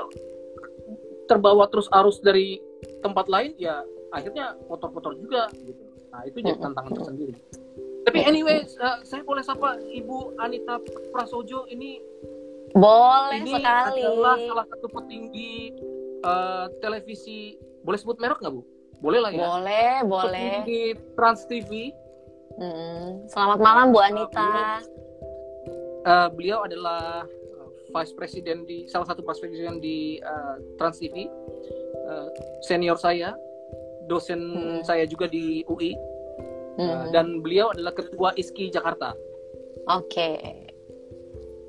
[1.30, 2.59] terbawa terus arus dari
[2.99, 6.66] tempat lain ya akhirnya kotor-kotor juga gitu nah itu jadi Mm-mm.
[6.66, 7.34] tantangan tersendiri
[8.03, 10.82] tapi anyway eh, saya boleh sapa Ibu Anita
[11.14, 12.01] Prasojo ini
[12.73, 14.01] Boleh ini sekali.
[14.05, 15.53] adalah salah satu petinggi
[16.21, 18.62] eh, televisi boleh sebut merek nggak Bu
[18.99, 20.27] boleh lah ya Boleh, boleh.
[20.27, 20.83] petinggi
[21.14, 21.95] Trans TV
[22.59, 23.31] Mm.
[23.31, 24.83] Selamat malam Bu Anita.
[26.03, 31.31] Uh, beliau adalah uh, vice president di salah satu vice president di uh, Trans TV.
[32.03, 32.27] Uh,
[32.59, 33.39] senior saya,
[34.11, 34.83] dosen Hmm.
[34.83, 37.14] saya juga di UI uh, Mm.
[37.14, 39.14] dan beliau adalah ketua ISKI Jakarta.
[39.87, 40.66] Oke.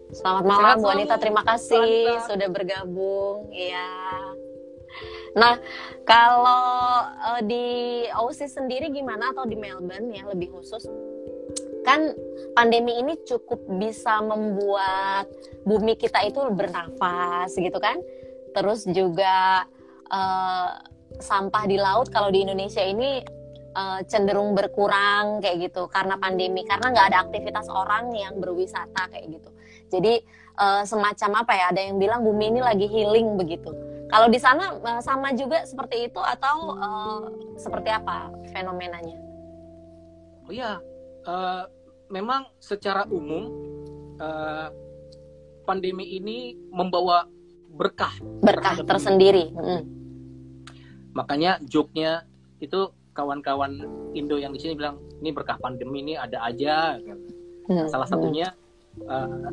[0.10, 2.34] Selamat malam Bu Anita, terima kasih Anita.
[2.34, 3.46] sudah bergabung.
[3.54, 3.90] Iya.
[5.38, 5.62] Nah,
[6.02, 6.66] kalau
[7.38, 7.68] eh, di
[8.18, 10.90] Aussie sendiri gimana atau di Melbourne ya lebih khusus?
[11.86, 12.18] Kan
[12.58, 15.30] pandemi ini cukup bisa membuat
[15.62, 18.02] bumi kita itu bernafas gitu kan?
[18.58, 19.62] Terus juga
[20.10, 20.70] eh,
[21.22, 23.22] sampah di laut kalau di Indonesia ini
[23.78, 29.38] eh, cenderung berkurang kayak gitu karena pandemi karena nggak ada aktivitas orang yang berwisata kayak
[29.38, 29.54] gitu
[29.90, 30.22] jadi
[30.58, 33.74] eh, semacam apa ya ada yang bilang bumi ini lagi healing begitu
[34.10, 37.20] kalau di sana eh, sama juga seperti itu atau eh,
[37.58, 39.30] seperti apa fenomenanya
[40.50, 40.82] Oh iya,
[41.30, 41.62] uh,
[42.10, 43.54] memang secara umum
[44.18, 44.74] uh,
[45.62, 47.30] pandemi ini membawa
[47.70, 48.18] berkah.
[48.42, 49.82] berkah tersendiri Mm.
[51.14, 52.26] Makanya joke-nya
[52.58, 53.86] itu kawan-kawan
[54.18, 56.98] Indo yang di sini bilang ini berkah pandemi ini ada aja.
[56.98, 57.30] gitu.
[57.70, 57.86] Mm.
[57.86, 58.50] salah satunya
[59.06, 59.50] uh,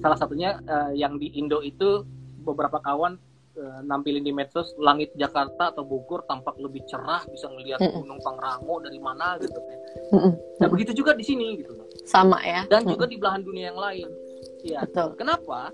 [0.00, 2.04] salah satunya uh, yang di Indo itu
[2.42, 3.20] beberapa kawan
[3.60, 7.80] uh, nampilin di medsos langit Jakarta atau Bogor tampak lebih cerah bisa melihat.
[7.80, 9.78] Gunung Pangrango dari mana gitu kan.
[10.16, 10.32] Mm-mm.
[10.60, 11.72] Nah begitu juga di sini gitu
[12.08, 12.90] sama ya Dan Mm.
[12.96, 14.08] juga di belahan dunia yang lain.
[14.64, 14.84] Ya.
[14.84, 15.72] betul Kenapa?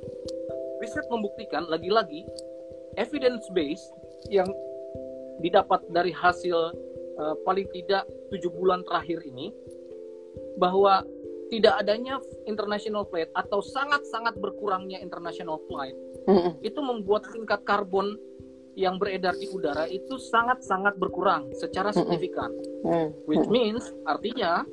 [0.83, 2.27] Riset membuktikan lagi-lagi
[3.01, 3.83] evidence base
[4.29, 4.47] yang
[5.41, 6.57] didapat dari hasil
[7.21, 9.53] uh, paling tidak tujuh bulan terakhir ini
[10.57, 11.05] bahwa
[11.47, 12.19] tidak adanya
[12.51, 15.95] international flight atau sangat-sangat berkurangnya international flight
[16.59, 18.19] itu membuat tingkat karbon
[18.77, 22.53] yang beredar di udara itu sangat-sangat berkurang secara signifikan.
[23.25, 24.69] Which means artinya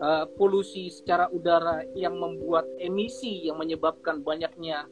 [0.00, 4.88] uh, polusi secara udara yang membuat emisi yang menyebabkan banyaknya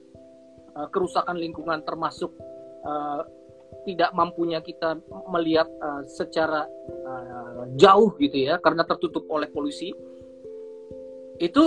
[0.77, 2.37] uh, kerusakan lingkungan termasuk
[2.85, 3.25] uh,
[3.89, 5.01] tidak mampunya kita
[5.33, 6.69] melihat uh, secara
[7.05, 9.93] uh, jauh gitu ya karena tertutup oleh polusi
[11.39, 11.65] itu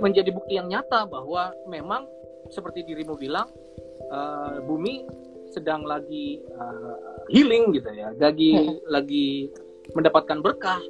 [0.00, 2.08] menjadi bukti yang nyata bahwa memang
[2.48, 3.48] seperti dirimu bilang
[4.08, 5.04] uh, bumi
[5.52, 8.86] sedang lagi uh, healing gitu ya, lagi hmm.
[8.88, 9.50] lagi
[9.92, 10.80] mendapatkan berkah.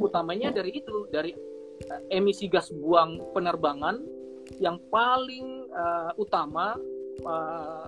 [0.00, 1.36] Utamanya dari itu, dari
[1.90, 4.00] uh, emisi gas buang penerbangan
[4.58, 6.74] yang paling uh, utama
[7.22, 7.86] uh,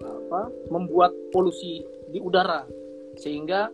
[0.00, 2.66] apa, membuat polusi di udara
[3.18, 3.70] sehingga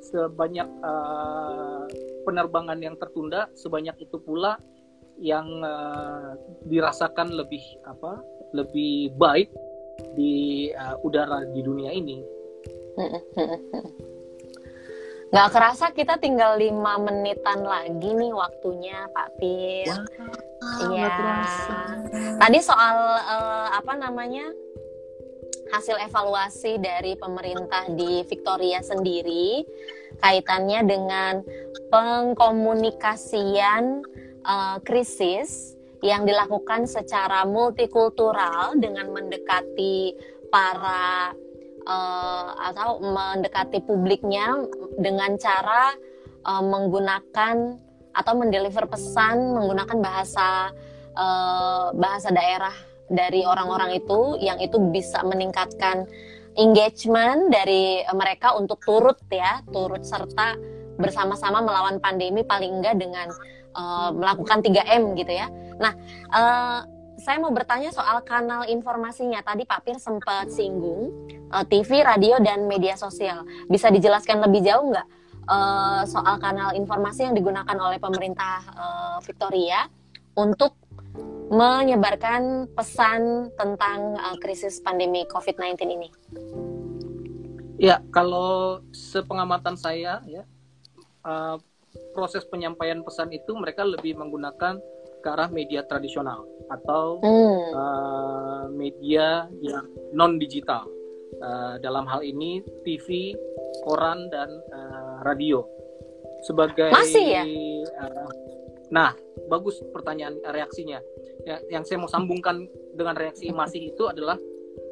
[0.00, 1.84] sebanyak uh,
[2.24, 4.56] penerbangan yang tertunda sebanyak itu pula
[5.20, 6.34] yang uh,
[6.64, 8.24] dirasakan lebih apa
[8.56, 9.52] lebih baik
[10.16, 12.24] di uh, udara di dunia ini.
[15.30, 19.86] Nggak kerasa kita tinggal lima menitan lagi nih waktunya Pak Pir.
[20.90, 21.06] Iya.
[22.42, 24.50] Tadi soal uh, apa namanya
[25.70, 29.62] hasil evaluasi dari pemerintah di Victoria sendiri
[30.18, 31.42] kaitannya dengan
[31.88, 34.02] pengkomunikasian
[34.44, 40.16] uh, krisis yang dilakukan secara multikultural dengan mendekati
[40.48, 41.36] para
[41.86, 44.64] uh, atau mendekati publiknya
[44.98, 45.92] dengan cara
[46.44, 47.78] uh, menggunakan
[48.10, 50.74] atau mendeliver pesan menggunakan bahasa
[51.14, 52.74] uh, bahasa daerah
[53.10, 56.06] dari orang-orang itu yang itu bisa meningkatkan
[56.54, 60.54] engagement dari mereka untuk turut ya, turut serta
[60.96, 63.28] bersama-sama melawan pandemi paling enggak dengan
[63.74, 65.46] uh, melakukan 3M gitu ya.
[65.80, 65.92] Nah,
[66.30, 66.80] uh,
[67.20, 69.44] saya mau bertanya soal kanal informasinya.
[69.44, 71.12] Tadi Pak Pir sempat singgung
[71.52, 73.44] uh, TV, radio dan media sosial.
[73.68, 75.08] Bisa dijelaskan lebih jauh nggak
[75.50, 79.84] uh, soal kanal informasi yang digunakan oleh pemerintah uh, Victoria
[80.36, 80.79] untuk
[81.50, 86.08] menyebarkan pesan tentang uh, krisis pandemi COVID-19 ini?
[87.80, 90.46] Ya, kalau sepengamatan saya, ya
[91.26, 91.58] uh,
[92.14, 94.78] proses penyampaian pesan itu mereka lebih menggunakan
[95.20, 97.60] ke arah media tradisional atau hmm.
[97.76, 99.84] uh, media yang
[100.14, 100.86] non digital.
[101.40, 103.38] Uh, dalam hal ini TV,
[103.86, 105.62] koran dan uh, radio.
[106.42, 107.44] Sebagai Masih ya?
[107.46, 108.28] Uh,
[108.90, 109.14] nah,
[109.46, 111.00] bagus pertanyaan reaksinya.
[111.46, 114.36] Ya, yang saya mau sambungkan dengan reaksi masih itu adalah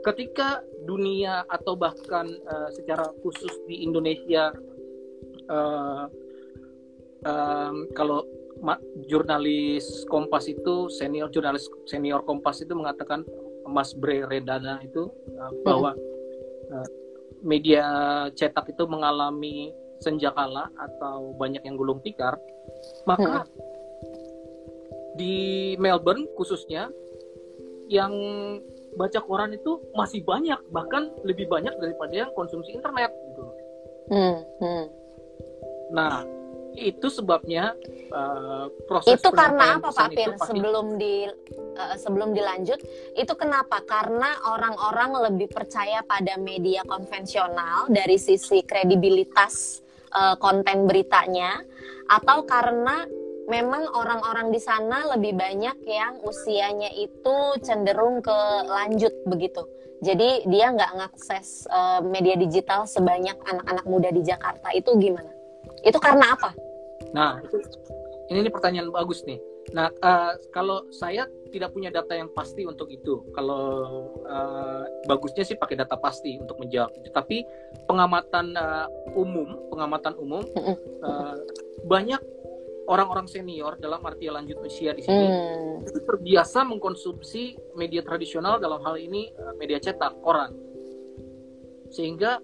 [0.07, 4.55] ketika dunia atau bahkan uh, secara khusus di Indonesia
[5.51, 6.09] uh,
[7.26, 8.24] um, kalau
[9.07, 13.22] jurnalis Kompas itu senior jurnalis senior Kompas itu mengatakan
[13.68, 15.92] Mas Bre Redana itu uh, bahwa
[16.72, 16.88] uh,
[17.44, 17.84] media
[18.34, 19.70] cetak itu mengalami
[20.01, 22.38] senjakala atau banyak yang gulung tikar
[23.07, 23.68] maka hmm
[25.18, 26.86] di Melbourne khususnya
[27.90, 28.14] yang
[28.94, 33.42] baca koran itu masih banyak bahkan lebih banyak daripada yang konsumsi internet gitu.
[34.08, 34.84] Hmm, hmm.
[35.92, 36.24] Nah
[36.78, 37.74] itu sebabnya
[38.14, 40.54] uh, proses itu karena apa Pak Pir pasti...
[40.54, 41.26] sebelum di
[41.74, 42.78] uh, sebelum dilanjut
[43.18, 49.82] itu kenapa karena orang-orang lebih percaya pada media konvensional dari sisi kredibilitas
[50.14, 51.58] uh, konten beritanya
[52.08, 53.04] atau karena
[53.49, 58.38] memang orang-orang di sana lebih banyak yang usianya itu cenderung ke
[58.68, 59.64] lanjut begitu.
[59.99, 64.70] Jadi dia nggak ngakses uh, media digital sebanyak anak-anak muda di Jakarta.
[64.70, 65.32] Itu gimana?
[65.82, 66.55] Itu karena apa?
[67.11, 67.42] Nah,
[68.30, 69.42] ini, ini pertanyaan bagus nih.
[69.74, 73.26] Nah, uh, kalau saya tidak punya data yang pasti untuk itu.
[73.32, 73.64] Kalau
[74.22, 76.92] uh, bagusnya sih pakai data pasti untuk menjawab.
[77.11, 77.42] Tapi
[77.88, 78.86] pengamatan uh,
[79.16, 80.44] umum, pengamatan umum
[81.03, 81.34] uh,
[81.88, 82.20] banyak
[82.89, 85.84] orang-orang senior dalam arti lanjut usia di sini hmm.
[85.84, 90.57] itu terbiasa mengkonsumsi media tradisional dalam hal ini eh, media cetak koran.
[91.89, 92.36] Sehingga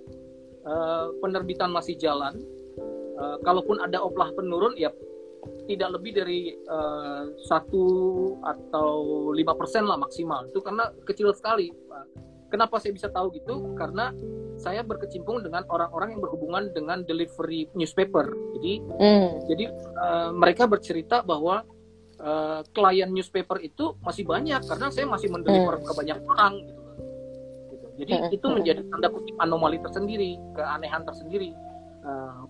[0.64, 2.40] uh, penerbitan masih jalan.
[3.14, 4.90] Uh, kalaupun ada oplah penurun ya
[5.70, 6.40] tidak lebih dari
[7.44, 7.84] satu
[8.40, 8.90] uh, atau
[9.36, 10.48] lima persen lah maksimal.
[10.48, 11.68] Itu karena kecil sekali
[12.54, 13.74] kenapa saya bisa tahu gitu?
[13.76, 14.14] Karena
[14.64, 18.32] saya berkecimpung dengan orang-orang yang berhubungan dengan delivery newspaper.
[18.56, 19.28] Jadi, mm.
[19.52, 19.64] jadi
[20.00, 21.68] uh, mereka bercerita bahwa
[22.24, 25.84] uh, klien newspaper itu masih banyak karena saya masih mendeliver mm.
[25.84, 26.54] ke banyak orang.
[26.64, 26.82] Gitu.
[27.68, 27.86] gitu.
[28.00, 28.36] Jadi mm.
[28.40, 31.52] itu menjadi tanda kutip anomali tersendiri, keanehan tersendiri.
[32.00, 32.48] Uh,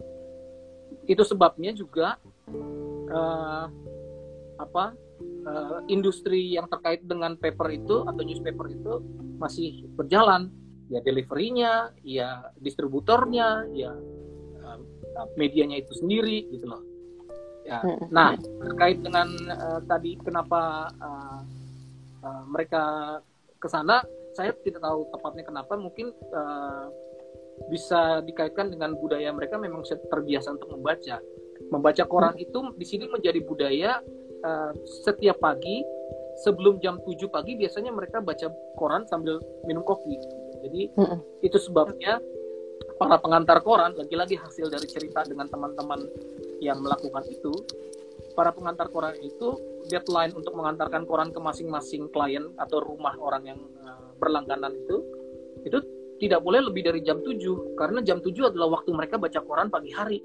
[1.10, 2.16] itu sebabnya juga
[3.10, 3.66] uh,
[4.54, 4.94] apa
[5.44, 9.02] uh, industri yang terkait dengan paper itu atau newspaper itu
[9.36, 10.48] masih berjalan
[10.92, 13.92] ya deliverynya ya distributornya ya
[14.60, 14.78] uh,
[15.38, 16.82] medianya itu sendiri gitu loh
[17.64, 18.12] ya hmm.
[18.12, 21.40] nah terkait dengan uh, tadi kenapa uh,
[22.20, 23.16] uh, mereka
[23.56, 24.04] ke sana
[24.36, 26.92] saya tidak tahu tepatnya kenapa mungkin uh,
[27.70, 31.22] bisa dikaitkan dengan budaya mereka memang terbiasa untuk membaca
[31.70, 34.02] membaca koran itu di sini menjadi budaya
[34.44, 34.72] uh,
[35.06, 35.86] setiap pagi
[36.42, 40.18] sebelum jam 7 pagi biasanya mereka baca koran sambil minum kopi.
[40.64, 41.18] Jadi Mm-mm.
[41.44, 42.16] itu sebabnya
[42.96, 46.08] para pengantar koran lagi-lagi hasil dari cerita dengan teman-teman
[46.64, 47.52] yang melakukan itu
[48.32, 49.60] para pengantar koran itu
[49.92, 54.96] deadline untuk mengantarkan koran ke masing-masing klien atau rumah orang yang uh, berlangganan itu
[55.68, 55.78] itu
[56.22, 59.92] tidak boleh lebih dari jam 7 karena jam 7 adalah waktu mereka baca koran pagi
[59.92, 60.24] hari.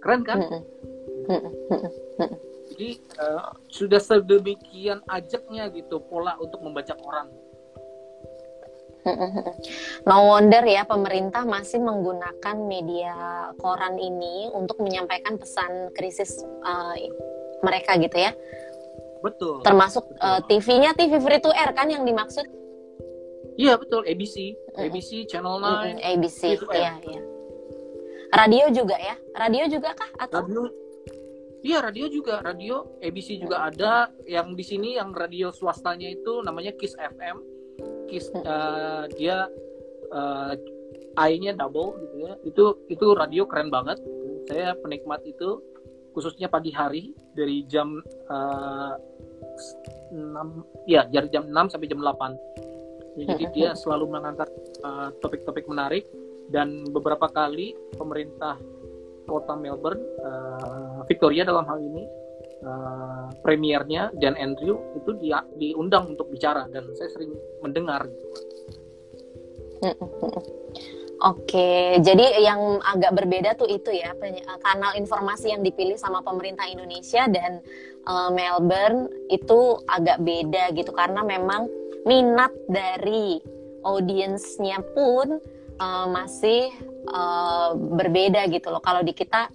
[0.00, 0.40] Keren kan?
[2.70, 7.28] Jadi uh, sudah sedemikian ajaknya gitu pola untuk membaca koran
[10.08, 13.14] No wonder ya pemerintah masih menggunakan media
[13.56, 16.94] koran ini untuk menyampaikan pesan krisis uh,
[17.64, 18.32] mereka gitu ya.
[19.20, 20.24] betul Termasuk Betul.
[20.24, 22.48] uh, TV-nya TV free to air kan yang dimaksud
[23.60, 24.56] iya betul ABC.
[24.80, 26.56] ABC Channel 9 Mm-mm, ABC.
[26.72, 27.22] Iya, iya.
[28.32, 29.16] Radio juga ya?
[29.36, 30.72] Radio juga kah atau radio
[31.60, 36.72] iya radio juga radio ABC juga ada yang di sini yang radio swastanya itu namanya
[36.72, 37.59] Kiss FM
[38.18, 39.46] Eh, dia
[40.10, 40.52] eh,
[41.18, 42.32] I-nya double gitu ya.
[42.46, 43.98] Itu itu radio keren banget.
[44.50, 45.62] Saya penikmat itu
[46.10, 48.92] khususnya pagi hari dari jam eh,
[50.10, 52.34] 6 ya dari jam 6 sampai jam 8
[53.18, 54.50] Ya, jadi dia selalu mengangkat
[54.82, 56.06] eh, topik-topik menarik.
[56.50, 58.58] Dan beberapa kali pemerintah
[59.30, 62.02] kota Melbourne eh, Victoria dalam hal ini
[62.60, 67.32] eh, premiernya Dan Andrew itu dia diundang untuk bicara dan saya sering
[67.64, 68.06] mendengar
[71.20, 76.64] Oke, jadi yang agak berbeda tuh itu ya peny- kanal informasi yang dipilih sama pemerintah
[76.64, 77.60] Indonesia dan
[78.08, 81.68] eh, Melbourne itu agak beda gitu karena memang
[82.08, 83.36] minat dari
[83.84, 85.36] audiensnya pun
[85.76, 86.72] eh, masih
[87.04, 88.80] eh, berbeda gitu loh.
[88.80, 89.52] Kalau di kita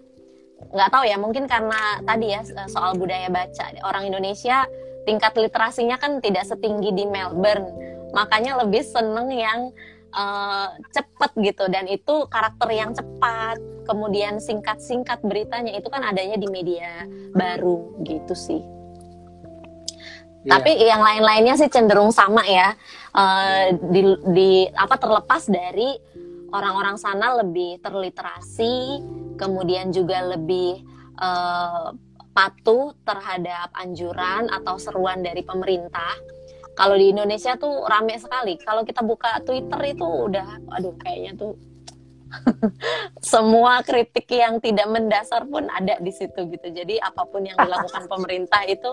[0.75, 3.65] nggak tahu ya, mungkin karena tadi ya soal budaya baca.
[3.87, 4.67] Orang Indonesia
[5.05, 7.69] tingkat literasinya kan tidak setinggi di Melbourne,
[8.11, 9.71] makanya lebih seneng yang
[10.11, 11.65] eh, cepet gitu.
[11.71, 13.59] Dan itu karakter yang cepat.
[13.85, 15.77] Kemudian singkat-singkat beritanya.
[15.77, 17.05] Itu kan adanya di media
[17.37, 18.75] baru gitu sih.
[20.45, 20.61] Iya.
[20.61, 22.77] tapi yang lain-lainnya sih cenderung sama ya.
[23.15, 25.97] Eh, di, di apa terlepas dari
[26.55, 29.03] orang-orang sana lebih terliterasi
[29.35, 30.81] kemudian juga lebih
[31.19, 31.89] eh,
[32.35, 36.15] patuh terhadap anjuran atau seruan dari pemerintah
[36.75, 38.59] kalau di Indonesia tuh rame sekali.
[38.59, 41.55] Kalau kita buka Twitter itu udah, aduh kayaknya tuh
[43.31, 46.67] semua kritik yang tidak mendasar pun ada di situ gitu.
[46.67, 48.91] Jadi apa pun yang dilakukan pemerintah itu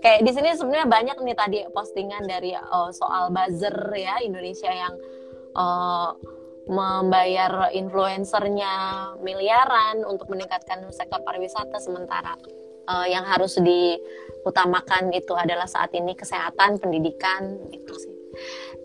[0.00, 4.96] kayak di sini sebenarnya banyak nih tadi postingan dari uh, soal buzzer ya Indonesia yang
[5.52, 6.16] uh,
[6.68, 8.74] membayar influencernya
[9.24, 12.36] miliaran untuk meningkatkan sektor pariwisata sementara
[12.88, 18.18] uh, yang harus diutamakan itu adalah saat ini kesehatan, pendidikan gitu sih.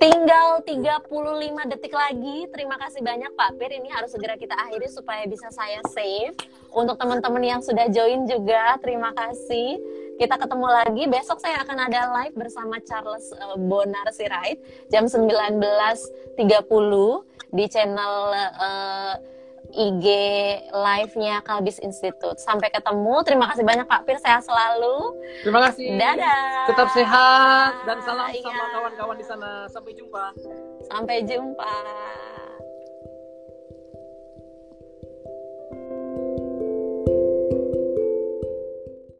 [0.02, 1.08] Tinggal 35
[1.70, 2.50] detik lagi.
[2.50, 3.72] Terima kasih banyak Pak Pir.
[3.72, 6.36] Ini harus segera kita akhiri supaya bisa saya save.
[6.74, 9.78] Untuk teman-teman yang sudah join juga, terima kasih.
[10.18, 11.04] Kita ketemu lagi.
[11.06, 14.58] Besok saya akan ada live bersama Charles uh, Bonar Sirait
[14.90, 16.42] jam 19.30
[17.54, 19.14] di channel uh,
[19.74, 20.06] IG
[20.70, 22.38] live-nya Kalbis Institute.
[22.38, 23.26] Sampai ketemu.
[23.26, 24.18] Terima kasih banyak Pak Pir.
[24.22, 25.18] Sehat selalu.
[25.42, 25.98] Terima kasih.
[25.98, 26.70] Dadah.
[26.70, 28.42] Tetap sehat dan salam Iya.
[28.44, 29.52] sama kawan-kawan di sana.
[29.70, 30.26] Sampai jumpa.
[30.90, 31.74] Sampai jumpa.